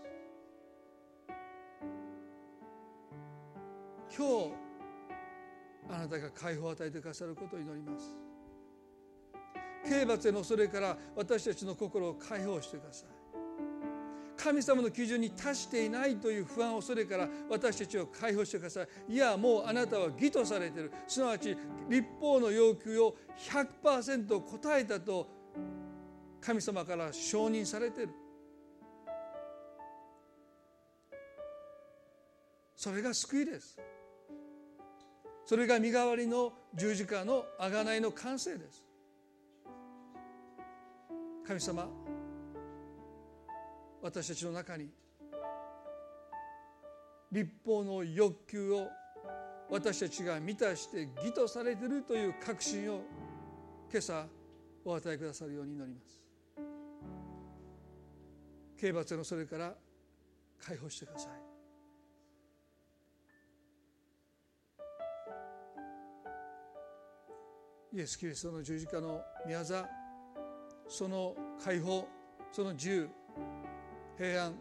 [4.17, 4.53] 今日
[5.89, 8.15] あなたが解放を与えてくださることを祈ります。
[9.89, 13.09] 刑罰への恐れから私たちの心を解放してください。
[14.37, 19.13] 神様の基準に達していないという不安恐れから私たちを解放してください。
[19.15, 20.93] いやもうあなたは義とされている。
[21.07, 21.57] すなわち
[21.89, 25.29] 立法の要求を100%答えたと
[26.41, 28.13] 神様から承認されている。
[32.77, 33.79] それが救いです。
[35.45, 38.84] それが身代わりの十字架の贖いの完成です。
[41.47, 41.88] 神様
[44.01, 44.88] 私たちの中に
[47.30, 48.88] 立法の欲求を
[49.70, 53.01] 私たちが満たして義とされているという確信を
[53.90, 54.26] 今朝
[54.84, 56.20] お与えくださるように祈ります。
[58.78, 59.74] 刑罰のそれから
[60.61, 61.52] 解放してください。
[67.95, 69.86] イエス・キリストの十字架の宮座
[70.88, 72.09] その解放
[72.51, 73.09] その自由
[74.16, 74.55] 平安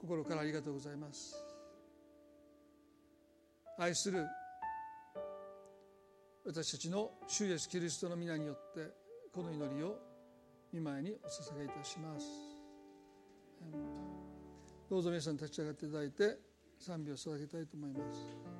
[0.00, 1.36] 心からありがとうございます。
[3.78, 4.26] 愛する
[6.44, 8.90] 私たちの主イエス・キリストの皆によって
[9.32, 9.98] この祈りを
[10.72, 12.26] 見舞いにお捧げいたします。
[14.88, 16.38] どうぞ皆さん立ち上がっていただいて
[16.78, 18.59] 賛美を捧げたいと思います。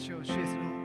[0.00, 0.79] She's Chisholm.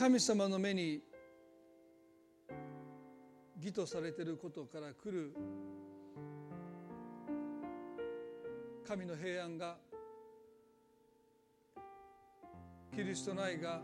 [0.00, 1.02] 神様の目に
[3.60, 5.34] 義とされていることから来る
[8.88, 9.76] 神の平安が
[12.96, 13.82] キリストの愛が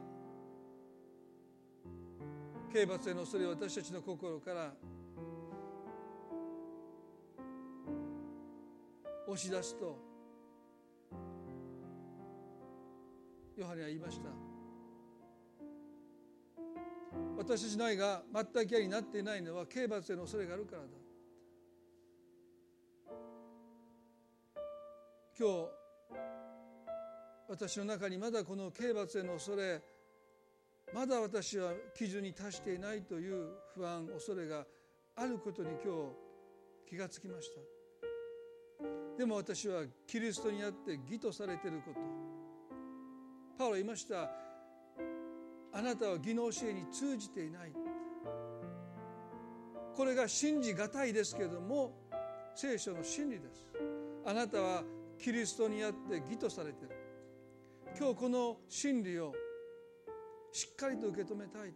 [2.72, 4.72] 刑罰への恐れを私たちの心から
[9.28, 9.98] 押し出すと
[13.58, 14.55] ヨハネは言いました。
[17.36, 20.88] 私たちの愛が全く嫌になっていないのは刑罰への恐れがあるからだ。
[25.38, 25.68] 今日
[27.48, 29.82] 私の中にまだこの刑罰への恐れ
[30.94, 34.64] まだ私は基準に達していないという不安恐れが
[35.16, 35.94] あることに今
[36.86, 37.60] 日気がつきました。
[39.18, 42.00] でも私はキリストにあって義とされていること。
[43.58, 44.45] パウロ言いました。
[45.76, 47.72] あなたは義の教えに通じていない。
[49.94, 51.92] これが信じがたいですけれども
[52.54, 53.70] 聖書の真理です。
[54.24, 54.82] あなたは
[55.18, 56.96] キリストにあって義とされている。
[57.98, 59.34] 今日この真理を
[60.50, 61.74] しっかりと受け止めたい。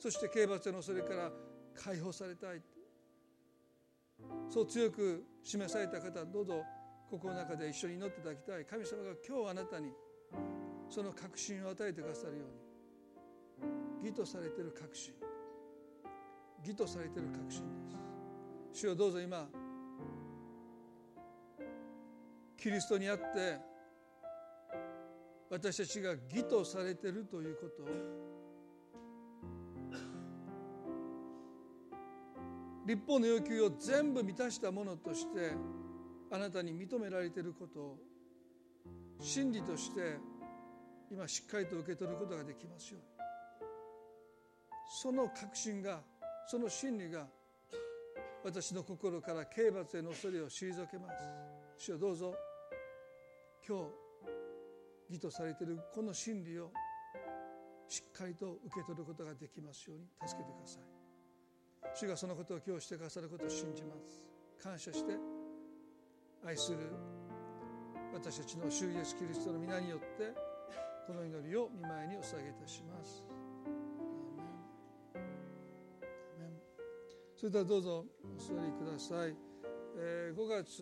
[0.00, 1.30] そして刑罰のそれから
[1.72, 2.60] 解放されたい。
[4.48, 6.64] そう強く示された方どうぞ
[7.12, 8.64] 心の中で一緒に祈っていただきたい。
[8.64, 9.92] 神様が今日あなたに
[10.88, 12.66] その確信を与えてくださるように。
[14.08, 15.14] 義とされている確信。
[16.62, 17.90] 義とされている確信で
[18.72, 18.80] す。
[18.80, 19.48] 主をどうぞ今
[22.56, 23.58] キリストにあって
[25.48, 27.82] 私たちが義とされているということ。
[27.82, 27.86] を
[32.86, 35.52] 立法の要求を全部満たしたものとして
[36.30, 37.80] あなたに認められていること。
[37.80, 37.98] を
[39.20, 40.18] 真理として
[41.10, 43.08] 今しっかりと受け取ることができますように。
[45.00, 46.00] その確信が
[46.46, 47.26] その真理が
[48.44, 51.14] 私の心から刑罰への恐れを退けます。
[51.76, 52.34] 主よどうぞ
[53.66, 56.70] 今日義とされているこの真理を
[57.88, 60.82] しっかりと受け取ることができますように助けてください。
[61.94, 64.20] 主がそのことを今日してくださることを信じます。
[64.62, 65.12] 感謝して
[66.44, 66.78] 愛する
[68.12, 70.32] 私たちの主イエスキリストの皆によって
[71.06, 73.24] この祈りを見舞いにお捧げいたします。
[77.36, 79.36] それではどうぞお座りください、
[79.98, 80.70] えー、5月